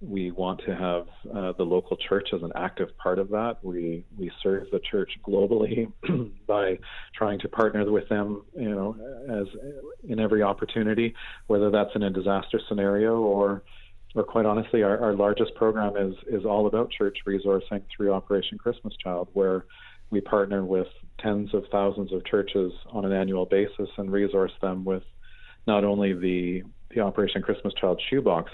we 0.00 0.30
want 0.30 0.60
to 0.66 0.74
have 0.74 1.06
uh, 1.34 1.52
the 1.56 1.64
local 1.64 1.96
church 1.96 2.28
as 2.34 2.42
an 2.42 2.52
active 2.54 2.96
part 2.98 3.18
of 3.18 3.28
that. 3.30 3.56
We 3.62 4.04
we 4.18 4.30
serve 4.42 4.66
the 4.70 4.80
church 4.90 5.10
globally 5.26 5.90
by 6.46 6.78
trying 7.14 7.38
to 7.40 7.48
partner 7.48 7.90
with 7.90 8.08
them, 8.08 8.42
you 8.54 8.70
know, 8.70 8.96
as 9.28 9.46
in 10.08 10.20
every 10.20 10.42
opportunity, 10.42 11.14
whether 11.46 11.70
that's 11.70 11.90
in 11.94 12.02
a 12.02 12.10
disaster 12.10 12.60
scenario 12.68 13.20
or 13.20 13.62
or 14.14 14.24
quite 14.24 14.46
honestly, 14.46 14.82
our, 14.82 14.98
our 14.98 15.14
largest 15.14 15.54
program 15.54 15.96
is 15.96 16.14
is 16.28 16.44
all 16.44 16.66
about 16.66 16.90
church 16.90 17.18
resourcing 17.26 17.82
through 17.94 18.12
Operation 18.12 18.58
Christmas 18.58 18.94
Child, 19.02 19.28
where 19.32 19.64
we 20.10 20.20
partner 20.20 20.64
with 20.64 20.86
tens 21.20 21.52
of 21.54 21.64
thousands 21.72 22.12
of 22.12 22.24
churches 22.26 22.72
on 22.90 23.04
an 23.04 23.12
annual 23.12 23.46
basis 23.46 23.88
and 23.96 24.12
resource 24.12 24.52
them 24.60 24.84
with 24.84 25.02
not 25.66 25.84
only 25.84 26.12
the 26.12 26.62
the 26.94 27.00
Operation 27.00 27.42
Christmas 27.42 27.74
Child 27.74 28.00
shoebox 28.10 28.50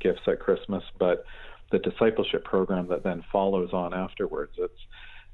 gifts 0.00 0.22
at 0.26 0.40
Christmas, 0.40 0.82
but 0.98 1.24
the 1.70 1.78
discipleship 1.78 2.44
program 2.44 2.88
that 2.88 3.02
then 3.02 3.24
follows 3.32 3.70
on 3.72 3.94
afterwards. 3.94 4.52
It's 4.58 4.74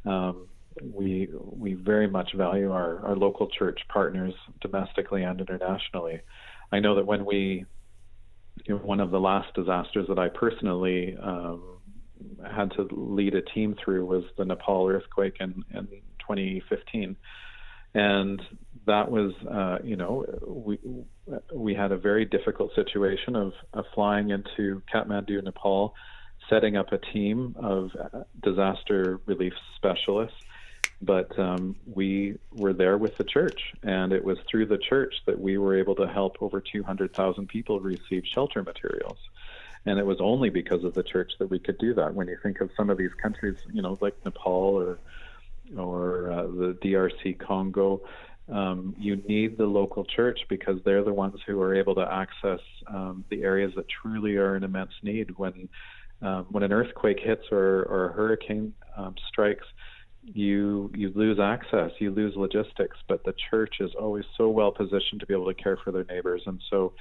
um, 0.05 0.49
we 0.83 1.29
we 1.35 1.75
very 1.75 2.09
much 2.09 2.35
value 2.35 2.71
our, 2.71 3.05
our 3.05 3.17
local 3.17 3.49
church 3.49 3.81
partners 3.89 4.35
domestically 4.61 5.25
and 5.25 5.41
internationally. 5.41 6.21
I 6.71 6.79
know 6.79 6.95
that 6.95 7.07
when 7.07 7.25
we 7.25 7.65
one 8.69 9.01
of 9.01 9.11
the 9.11 9.21
last 9.21 9.55
disasters 9.55 10.07
that 10.09 10.19
I 10.19 10.29
personally 10.29 11.17
um, 11.23 11.79
had 12.45 12.73
to 12.73 12.89
lead 12.91 13.35
a 13.35 13.43
team 13.43 13.77
through 13.83 14.07
was 14.07 14.25
the 14.37 14.45
Nepal 14.45 14.89
earthquake 14.89 15.37
in, 15.41 15.65
in 15.73 15.87
2015 16.21 17.17
and 17.95 18.43
that 18.89 19.11
was 19.11 19.33
uh, 19.51 19.79
you 19.85 19.97
know 19.97 20.25
we 20.47 20.79
we 21.55 21.75
had 21.75 21.93
a 21.93 21.97
very 21.97 22.25
difficult 22.25 22.75
situation 22.75 23.37
of, 23.37 23.53
of 23.73 23.85
flying 23.95 24.31
into 24.31 24.83
Kathmandu, 24.93 25.43
Nepal, 25.45 25.95
setting 26.51 26.77
up 26.77 26.93
a 26.93 26.99
team 26.99 27.55
of 27.59 27.91
uh, 27.95 28.25
disaster 28.43 29.21
relief 29.27 29.53
specialists. 29.77 30.37
But 31.01 31.39
um, 31.39 31.77
we 31.87 32.39
were 32.51 32.73
there 32.73 32.99
with 32.99 33.17
the 33.19 33.25
church, 33.25 33.61
and 33.85 34.13
it 34.13 34.25
was 34.25 34.37
through 34.51 34.67
the 34.67 34.79
church 34.79 35.15
that 35.27 35.39
we 35.39 35.57
were 35.57 35.79
able 35.79 35.95
to 35.95 36.09
help 36.09 36.37
over 36.41 36.61
200,000 36.61 37.47
people 37.47 37.79
receive 37.79 38.25
shelter 38.35 38.65
materials. 38.65 39.19
And 39.87 40.01
it 40.01 40.07
was 40.07 40.17
only 40.21 40.51
because 40.51 40.83
of 40.83 40.95
the 40.95 41.05
church 41.05 41.31
that 41.39 41.51
we 41.51 41.61
could 41.61 41.79
do 41.79 41.95
that. 41.95 42.15
When 42.15 42.27
you 42.27 42.37
think 42.43 42.61
of 42.61 42.71
some 42.77 42.91
of 42.91 42.99
these 42.99 43.15
countries, 43.23 43.55
you 43.73 43.81
know, 43.81 43.97
like 44.01 44.15
Nepal 44.25 44.75
or 44.75 44.99
or 45.77 46.33
uh, 46.33 46.43
the 46.45 46.79
DRC 46.83 47.39
Congo, 47.39 48.01
um, 48.51 48.95
you 48.99 49.17
need 49.17 49.59
the 49.59 49.67
local 49.67 50.05
church 50.05 50.41
because 50.49 50.79
they're 50.85 51.05
the 51.05 51.13
ones 51.13 51.37
who 51.47 51.61
are 51.61 51.75
able 51.75 51.95
to 51.97 52.07
access 52.11 52.61
um, 52.87 53.25
the 53.31 53.43
areas 53.43 53.73
that 53.77 53.87
truly 54.03 54.37
are 54.37 54.57
in 54.57 54.65
immense 54.65 54.93
need. 55.03 55.31
When 55.37 55.69
um, 56.21 56.47
when 56.51 56.65
an 56.65 56.73
earthquake 56.73 57.21
hits 57.21 57.45
or, 57.53 57.85
or 57.85 58.11
a 58.11 58.13
hurricane 58.13 58.75
um, 58.97 59.15
strikes, 59.29 59.67
you 60.23 60.91
you 60.95 61.13
lose 61.15 61.39
access, 61.39 61.91
you 61.99 62.11
lose 62.11 62.35
logistics. 62.37 62.97
But 63.07 63.25
the 63.25 63.35
church 63.51 63.77
is 63.81 63.91
always 64.01 64.25
so 64.37 64.49
well 64.49 64.73
positioned 64.73 65.21
to 65.21 65.27
be 65.27 65.35
able 65.35 65.53
to 65.53 65.63
care 65.63 65.79
for 65.83 65.93
their 65.93 66.05
neighbors, 66.05 66.43
and 66.47 66.61
so 66.71 66.95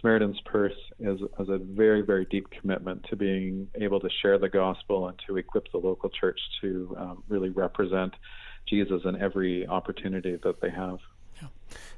Samaritan's 0.00 0.40
Purse 0.44 0.72
is, 0.98 1.20
is 1.20 1.48
a 1.48 1.58
very 1.58 2.02
very 2.02 2.24
deep 2.30 2.46
commitment 2.50 3.04
to 3.10 3.16
being 3.16 3.68
able 3.80 4.00
to 4.00 4.08
share 4.22 4.38
the 4.38 4.48
gospel 4.48 5.08
and 5.08 5.18
to 5.26 5.36
equip 5.36 5.70
the 5.70 5.78
local 5.78 6.10
church 6.10 6.40
to 6.60 6.96
um, 6.98 7.22
really 7.28 7.50
represent 7.50 8.14
Jesus 8.66 9.02
in 9.04 9.20
every 9.20 9.66
opportunity 9.66 10.36
that 10.42 10.60
they 10.60 10.70
have. 10.70 10.98
Yeah. 11.40 11.48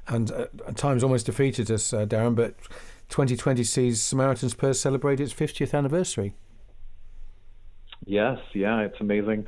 And 0.07 0.31
uh, 0.31 0.47
time's 0.75 1.03
almost 1.03 1.25
defeated 1.25 1.69
us, 1.71 1.93
uh, 1.93 2.05
Darren, 2.05 2.35
but 2.35 2.55
2020 3.09 3.63
sees 3.63 4.01
Samaritan's 4.01 4.53
Purse 4.53 4.79
celebrate 4.79 5.19
its 5.19 5.33
50th 5.33 5.73
anniversary. 5.73 6.33
Yes, 8.05 8.39
yeah, 8.53 8.81
it's 8.81 8.99
amazing. 8.99 9.45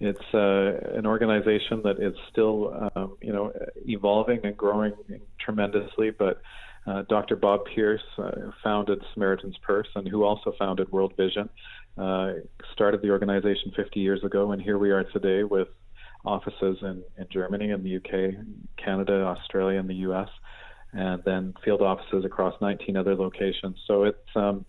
It's 0.00 0.18
uh, 0.32 0.96
an 0.96 1.06
organization 1.06 1.82
that 1.84 2.00
is 2.00 2.14
still, 2.30 2.90
um, 2.96 3.16
you 3.20 3.32
know, 3.32 3.52
evolving 3.86 4.40
and 4.44 4.56
growing 4.56 4.94
tremendously. 5.38 6.10
But 6.10 6.40
uh, 6.86 7.02
Dr. 7.08 7.36
Bob 7.36 7.66
Pierce 7.66 8.02
uh, 8.18 8.30
founded 8.64 9.02
Samaritan's 9.12 9.58
Purse, 9.58 9.88
and 9.94 10.08
who 10.08 10.24
also 10.24 10.54
founded 10.58 10.90
World 10.90 11.12
Vision, 11.16 11.50
uh, 11.98 12.32
started 12.72 13.02
the 13.02 13.10
organization 13.10 13.72
50 13.76 14.00
years 14.00 14.24
ago, 14.24 14.52
and 14.52 14.62
here 14.62 14.78
we 14.78 14.90
are 14.90 15.04
today 15.04 15.44
with 15.44 15.68
offices 16.24 16.78
in, 16.82 17.02
in 17.18 17.26
Germany 17.30 17.70
and 17.70 17.84
the 17.84 17.96
UK, 17.96 18.34
Canada, 18.82 19.24
Australia, 19.24 19.78
and 19.78 19.88
the 19.88 19.94
US, 19.94 20.28
and 20.92 21.22
then 21.24 21.54
field 21.64 21.80
offices 21.80 22.24
across 22.24 22.54
19 22.60 22.96
other 22.96 23.14
locations. 23.14 23.76
So 23.86 24.04
it's 24.04 24.36
um, 24.36 24.64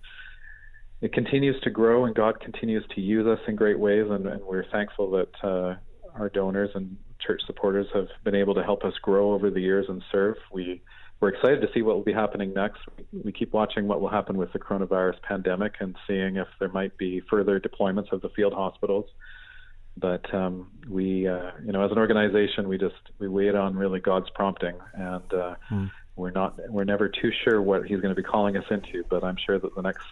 it 1.02 1.14
continues 1.14 1.60
to 1.64 1.70
grow, 1.72 2.06
and 2.06 2.14
God 2.14 2.40
continues 2.40 2.86
to 2.96 3.02
use 3.02 3.26
us 3.26 3.40
in 3.48 3.56
great 3.56 3.80
ways, 3.80 4.06
and, 4.10 4.28
and 4.28 4.42
we're 4.44 4.70
thankful 4.72 5.10
that 5.12 5.30
uh, 5.44 5.76
our 6.14 6.30
donors 6.30 6.70
and 6.76 6.96
church 7.20 7.42
supporters 7.48 7.88
have 7.94 8.08
been 8.24 8.36
able 8.36 8.54
to 8.54 8.64
help 8.64 8.84
us 8.84 8.94
grow 9.02 9.34
over 9.34 9.50
the 9.50 9.62
years 9.62 9.86
and 9.90 10.04
serve. 10.12 10.36
We 10.52 10.82
we're 11.20 11.30
excited 11.30 11.62
to 11.62 11.68
see 11.72 11.84
what 11.84 11.96
will 11.96 12.04
be 12.04 12.14
happening 12.14 12.52
next. 12.52 12.80
We 13.24 13.32
keep 13.32 13.54
watching 13.54 13.88
what 13.88 14.02
will 14.02 14.10
happen 14.10 14.38
with 14.38 14.52
the 14.54 14.60
coronavirus 14.60 15.22
pandemic 15.22 15.76
and 15.80 15.96
seeing 16.08 16.38
if 16.38 16.48
there 16.60 16.70
might 16.70 16.98
be 16.98 17.22
further 17.30 17.60
deployments 17.60 18.12
of 18.12 18.22
the 18.22 18.30
field 18.30 18.54
hospitals 18.54 19.06
but 19.98 20.34
um, 20.34 20.72
we, 20.90 21.28
uh, 21.28 21.52
you 21.66 21.72
know, 21.72 21.84
as 21.84 21.92
an 21.92 21.98
organization, 21.98 22.68
we 22.68 22.78
just 22.78 22.96
we 23.20 23.28
wait 23.28 23.56
on 23.56 23.76
really 23.76 24.00
God's 24.00 24.30
prompting, 24.32 24.76
and 24.94 25.34
uh, 25.34 25.56
hmm. 25.68 25.86
we're 26.16 26.32
not 26.32 26.58
we're 26.70 26.84
never 26.84 27.10
too 27.10 27.32
sure 27.44 27.62
what 27.62 27.86
He's 27.86 28.00
going 28.00 28.14
to 28.14 28.22
be 28.22 28.24
calling 28.24 28.58
us 28.58 28.66
into. 28.70 29.04
But 29.10 29.24
I'm 29.24 29.38
sure 29.38 29.60
that 29.60 29.76
the 29.76 29.82
next 29.82 30.06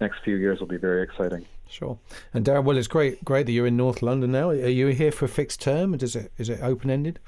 next 0.00 0.18
few 0.24 0.36
years 0.36 0.60
will 0.60 0.66
be 0.66 0.76
very 0.76 1.02
exciting. 1.02 1.46
Sure. 1.68 1.98
And 2.34 2.44
Darren, 2.44 2.64
well, 2.64 2.76
it's 2.76 2.88
great 2.88 3.24
great 3.24 3.46
that 3.46 3.52
you're 3.52 3.66
in 3.66 3.76
North 3.76 4.02
London 4.02 4.32
now. 4.32 4.50
Are 4.50 4.54
you 4.54 4.88
here 4.88 5.12
for 5.12 5.24
a 5.24 5.28
fixed 5.28 5.60
term? 5.60 5.94
Or 5.94 5.96
is 5.96 6.16
it 6.16 6.32
is 6.36 6.48
it 6.48 6.60
open 6.62 6.90
ended? 6.90 7.18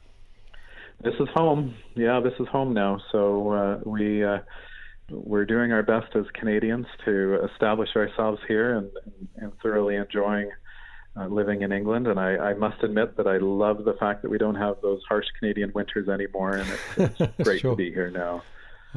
This 1.01 1.15
is 1.21 1.29
home. 1.33 1.75
Yeah, 1.95 2.19
this 2.21 2.35
is 2.41 2.49
home 2.49 2.75
now. 2.75 3.01
So 3.13 3.53
uh, 3.53 3.81
we. 3.85 4.25
Uh, 4.25 4.41
we're 5.11 5.47
doing 5.47 5.73
our 5.73 5.83
best 5.83 6.15
as 6.17 6.27
Canadians 6.35 6.87
to 7.07 7.43
establish 7.51 7.89
ourselves 7.97 8.41
here 8.47 8.77
and, 8.77 8.91
and, 9.07 9.29
and 9.37 9.53
thoroughly 9.63 9.97
enjoying 9.97 10.51
uh, 11.19 11.27
living 11.27 11.63
in 11.63 11.73
England, 11.73 12.07
and 12.07 12.19
I, 12.19 12.37
I, 12.37 12.55
must 12.55 12.83
admit 12.83 13.17
that 13.17 13.27
I 13.27 13.39
love 13.39 13.85
the 13.85 13.95
fact 13.95 14.23
that 14.23 14.31
we 14.31 14.39
don't 14.39 14.55
have 14.55 14.77
those 14.83 15.03
harsh 15.09 15.27
Canadian 15.39 15.73
winters 15.75 16.09
anymore, 16.09 16.53
and 16.57 16.71
it's, 16.97 17.21
it's 17.21 17.33
great 17.43 17.61
sure. 17.61 17.73
to 17.73 17.77
be 17.77 17.91
here 17.91 18.11
now. 18.11 18.43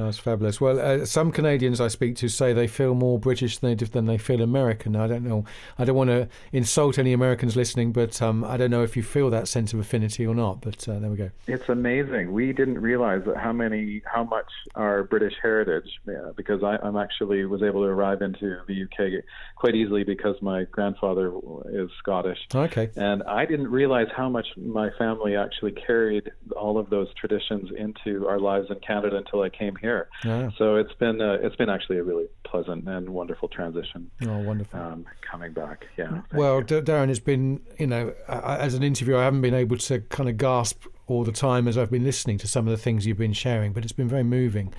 That's 0.05 0.17
fabulous. 0.17 0.59
Well, 0.61 0.79
uh, 0.79 1.05
some 1.05 1.31
Canadians 1.31 1.81
I 1.81 1.87
speak 1.87 2.15
to 2.17 2.29
say 2.29 2.53
they 2.53 2.67
feel 2.67 2.93
more 2.93 3.19
British 3.19 3.57
than 3.57 3.75
they, 3.75 3.85
than 3.85 4.05
they 4.05 4.17
feel 4.17 4.41
American. 4.41 4.95
I 4.95 5.07
don't 5.07 5.23
know. 5.23 5.45
I 5.77 5.85
don't 5.85 5.95
want 5.95 6.09
to 6.09 6.27
insult 6.51 6.97
any 6.97 7.13
Americans 7.13 7.55
listening, 7.55 7.91
but 7.91 8.21
um, 8.21 8.43
I 8.43 8.57
don't 8.57 8.71
know 8.71 8.83
if 8.83 8.95
you 8.95 9.03
feel 9.03 9.29
that 9.29 9.47
sense 9.47 9.73
of 9.73 9.79
affinity 9.79 10.25
or 10.25 10.35
not. 10.35 10.61
But 10.61 10.87
uh, 10.87 10.99
there 10.99 11.09
we 11.09 11.17
go. 11.17 11.31
It's 11.47 11.69
amazing. 11.69 12.31
We 12.31 12.53
didn't 12.53 12.79
realize 12.79 13.23
that 13.25 13.37
how 13.37 13.53
many, 13.53 14.01
how 14.05 14.23
much 14.23 14.49
our 14.75 15.03
British 15.03 15.33
heritage, 15.41 15.89
yeah, 16.07 16.31
because 16.35 16.63
I, 16.63 16.77
I'm 16.83 16.97
actually 16.97 17.45
was 17.45 17.63
able 17.63 17.81
to 17.81 17.87
arrive 17.87 18.21
into 18.21 18.57
the 18.67 18.83
UK 18.83 19.23
quite 19.55 19.75
easily 19.75 20.03
because 20.03 20.35
my 20.41 20.63
grandfather 20.65 21.31
is 21.71 21.89
Scottish. 21.99 22.39
Okay. 22.53 22.89
And 22.95 23.23
I 23.23 23.45
didn't 23.45 23.69
realize 23.69 24.07
how 24.15 24.29
much 24.29 24.47
my 24.57 24.89
family 24.97 25.35
actually 25.35 25.71
carried 25.71 26.31
all 26.55 26.77
of 26.77 26.89
those 26.89 27.07
traditions 27.15 27.69
into 27.77 28.27
our 28.27 28.39
lives 28.39 28.67
in 28.69 28.79
Canada 28.79 29.17
until 29.17 29.41
I 29.41 29.49
came 29.49 29.75
here. 29.75 29.90
Yeah. 30.23 30.49
So 30.57 30.75
it's 30.75 30.93
been 30.93 31.21
uh, 31.21 31.37
it's 31.41 31.55
been 31.55 31.69
actually 31.69 31.97
a 31.97 32.03
really 32.03 32.27
pleasant 32.43 32.87
and 32.87 33.09
wonderful 33.09 33.47
transition. 33.47 34.09
Oh, 34.23 34.39
wonderful! 34.39 34.79
Um, 34.79 35.05
coming 35.29 35.53
back, 35.53 35.85
yeah. 35.97 36.21
Well, 36.33 36.61
D- 36.61 36.81
Darren, 36.81 37.09
it's 37.09 37.19
been 37.19 37.61
you 37.77 37.87
know 37.87 38.13
as 38.27 38.73
an 38.73 38.83
interviewer, 38.83 39.19
I 39.19 39.23
haven't 39.23 39.41
been 39.41 39.53
able 39.53 39.77
to 39.77 40.01
kind 40.01 40.29
of 40.29 40.37
gasp 40.37 40.85
all 41.07 41.23
the 41.23 41.31
time 41.31 41.67
as 41.67 41.77
I've 41.77 41.91
been 41.91 42.03
listening 42.03 42.37
to 42.39 42.47
some 42.47 42.67
of 42.67 42.71
the 42.71 42.77
things 42.77 43.05
you've 43.05 43.17
been 43.17 43.33
sharing, 43.33 43.73
but 43.73 43.83
it's 43.83 43.93
been 43.93 44.09
very 44.09 44.23
moving. 44.23 44.73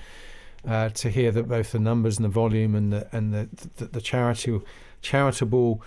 Uh, 0.65 0.87
to 0.87 1.09
hear 1.09 1.29
that 1.29 1.49
both 1.49 1.73
the 1.73 1.79
numbers 1.79 2.17
and 2.17 2.23
the 2.23 2.29
volume 2.29 2.73
and 2.73 2.93
the 2.93 3.07
and 3.11 3.33
the 3.33 3.49
the, 3.77 3.85
the 3.85 4.01
charity, 4.01 4.61
charitable 5.01 5.81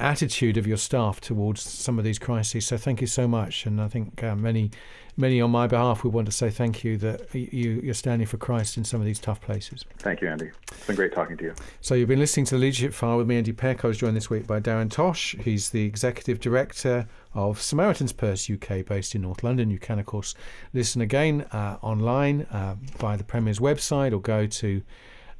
attitude 0.00 0.56
of 0.56 0.66
your 0.66 0.76
staff 0.76 1.20
towards 1.20 1.62
some 1.62 1.98
of 1.98 2.04
these 2.04 2.18
crises. 2.18 2.66
So 2.66 2.76
thank 2.76 3.00
you 3.00 3.06
so 3.06 3.28
much, 3.28 3.66
and 3.66 3.80
I 3.80 3.88
think 3.88 4.22
uh, 4.22 4.34
many, 4.34 4.70
many 5.16 5.40
on 5.40 5.50
my 5.50 5.66
behalf, 5.66 6.02
we 6.02 6.10
want 6.10 6.26
to 6.26 6.32
say 6.32 6.50
thank 6.50 6.82
you 6.82 6.96
that 6.98 7.34
you, 7.34 7.80
you're 7.82 7.94
standing 7.94 8.26
for 8.26 8.36
Christ 8.36 8.76
in 8.76 8.84
some 8.84 9.00
of 9.00 9.06
these 9.06 9.18
tough 9.18 9.40
places. 9.40 9.84
Thank 9.98 10.20
you, 10.20 10.28
Andy. 10.28 10.50
It's 10.72 10.86
been 10.86 10.96
great 10.96 11.12
talking 11.12 11.36
to 11.36 11.44
you. 11.44 11.54
So 11.80 11.94
you've 11.94 12.08
been 12.08 12.18
listening 12.18 12.46
to 12.46 12.56
the 12.56 12.60
Leadership 12.60 12.92
File 12.92 13.18
with 13.18 13.26
me, 13.26 13.36
Andy 13.36 13.52
Peck. 13.52 13.84
I 13.84 13.88
was 13.88 13.98
joined 13.98 14.16
this 14.16 14.30
week 14.30 14.46
by 14.46 14.60
Darren 14.60 14.90
Tosh. 14.90 15.36
He's 15.44 15.70
the 15.70 15.84
executive 15.84 16.40
director 16.40 17.06
of 17.34 17.60
Samaritan's 17.60 18.12
Purse 18.12 18.50
UK, 18.50 18.84
based 18.84 19.14
in 19.14 19.22
North 19.22 19.44
London. 19.44 19.70
You 19.70 19.78
can, 19.78 19.98
of 19.98 20.06
course, 20.06 20.34
listen 20.72 21.00
again 21.00 21.42
uh, 21.52 21.76
online 21.82 22.42
uh, 22.50 22.76
via 22.98 23.16
the 23.16 23.24
Premier's 23.24 23.58
website 23.58 24.12
or 24.12 24.20
go 24.20 24.46
to 24.46 24.82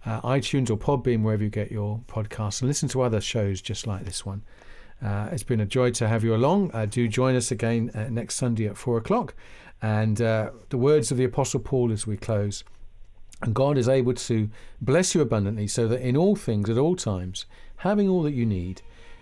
uh, 0.07 0.21
iTunes 0.23 0.71
or 0.71 0.77
Podbean, 0.77 1.23
wherever 1.23 1.43
you 1.43 1.51
get 1.51 1.71
your 1.71 2.01
podcasts, 2.07 2.61
and 2.61 2.69
listen 2.69 2.89
to 2.91 3.03
other 3.03 3.21
shows 3.21 3.61
just 3.61 3.87
like 3.87 4.05
this 4.05 4.25
one. 4.25 4.43
Uh, 5.03 5.29
it's 5.33 5.43
been 5.43 5.61
a 5.61 5.67
joy 5.67 5.91
to 5.91 6.09
have 6.09 6.23
you 6.23 6.35
along. 6.35 6.71
Uh, 6.73 6.87
do 6.87 7.09
join 7.09 7.35
us 7.35 7.51
again 7.51 7.91
uh, 7.95 8.09
next 8.11 8.37
Sunday 8.37 8.67
at 8.67 8.77
four 8.77 8.99
o'clock. 8.99 9.35
And 9.83 10.21
uh, 10.21 10.51
the 10.69 10.79
words 10.79 11.11
of 11.11 11.17
the 11.17 11.25
Apostle 11.25 11.61
Paul 11.61 11.91
as 11.91 12.07
we 12.07 12.17
close. 12.17 12.65
And 13.43 13.55
God 13.55 13.79
is 13.79 13.89
able 13.89 14.13
to 14.13 14.51
bless 14.83 15.15
you 15.15 15.23
abundantly, 15.23 15.67
so 15.67 15.89
that 15.89 16.03
in 16.03 16.17
all 16.17 16.37
things, 16.37 16.69
at 16.69 16.77
all 16.77 16.97
times, 16.97 17.47
having 17.77 18.09
all 18.09 18.23
that 18.25 18.35
you 18.35 18.45
need, 18.45 18.83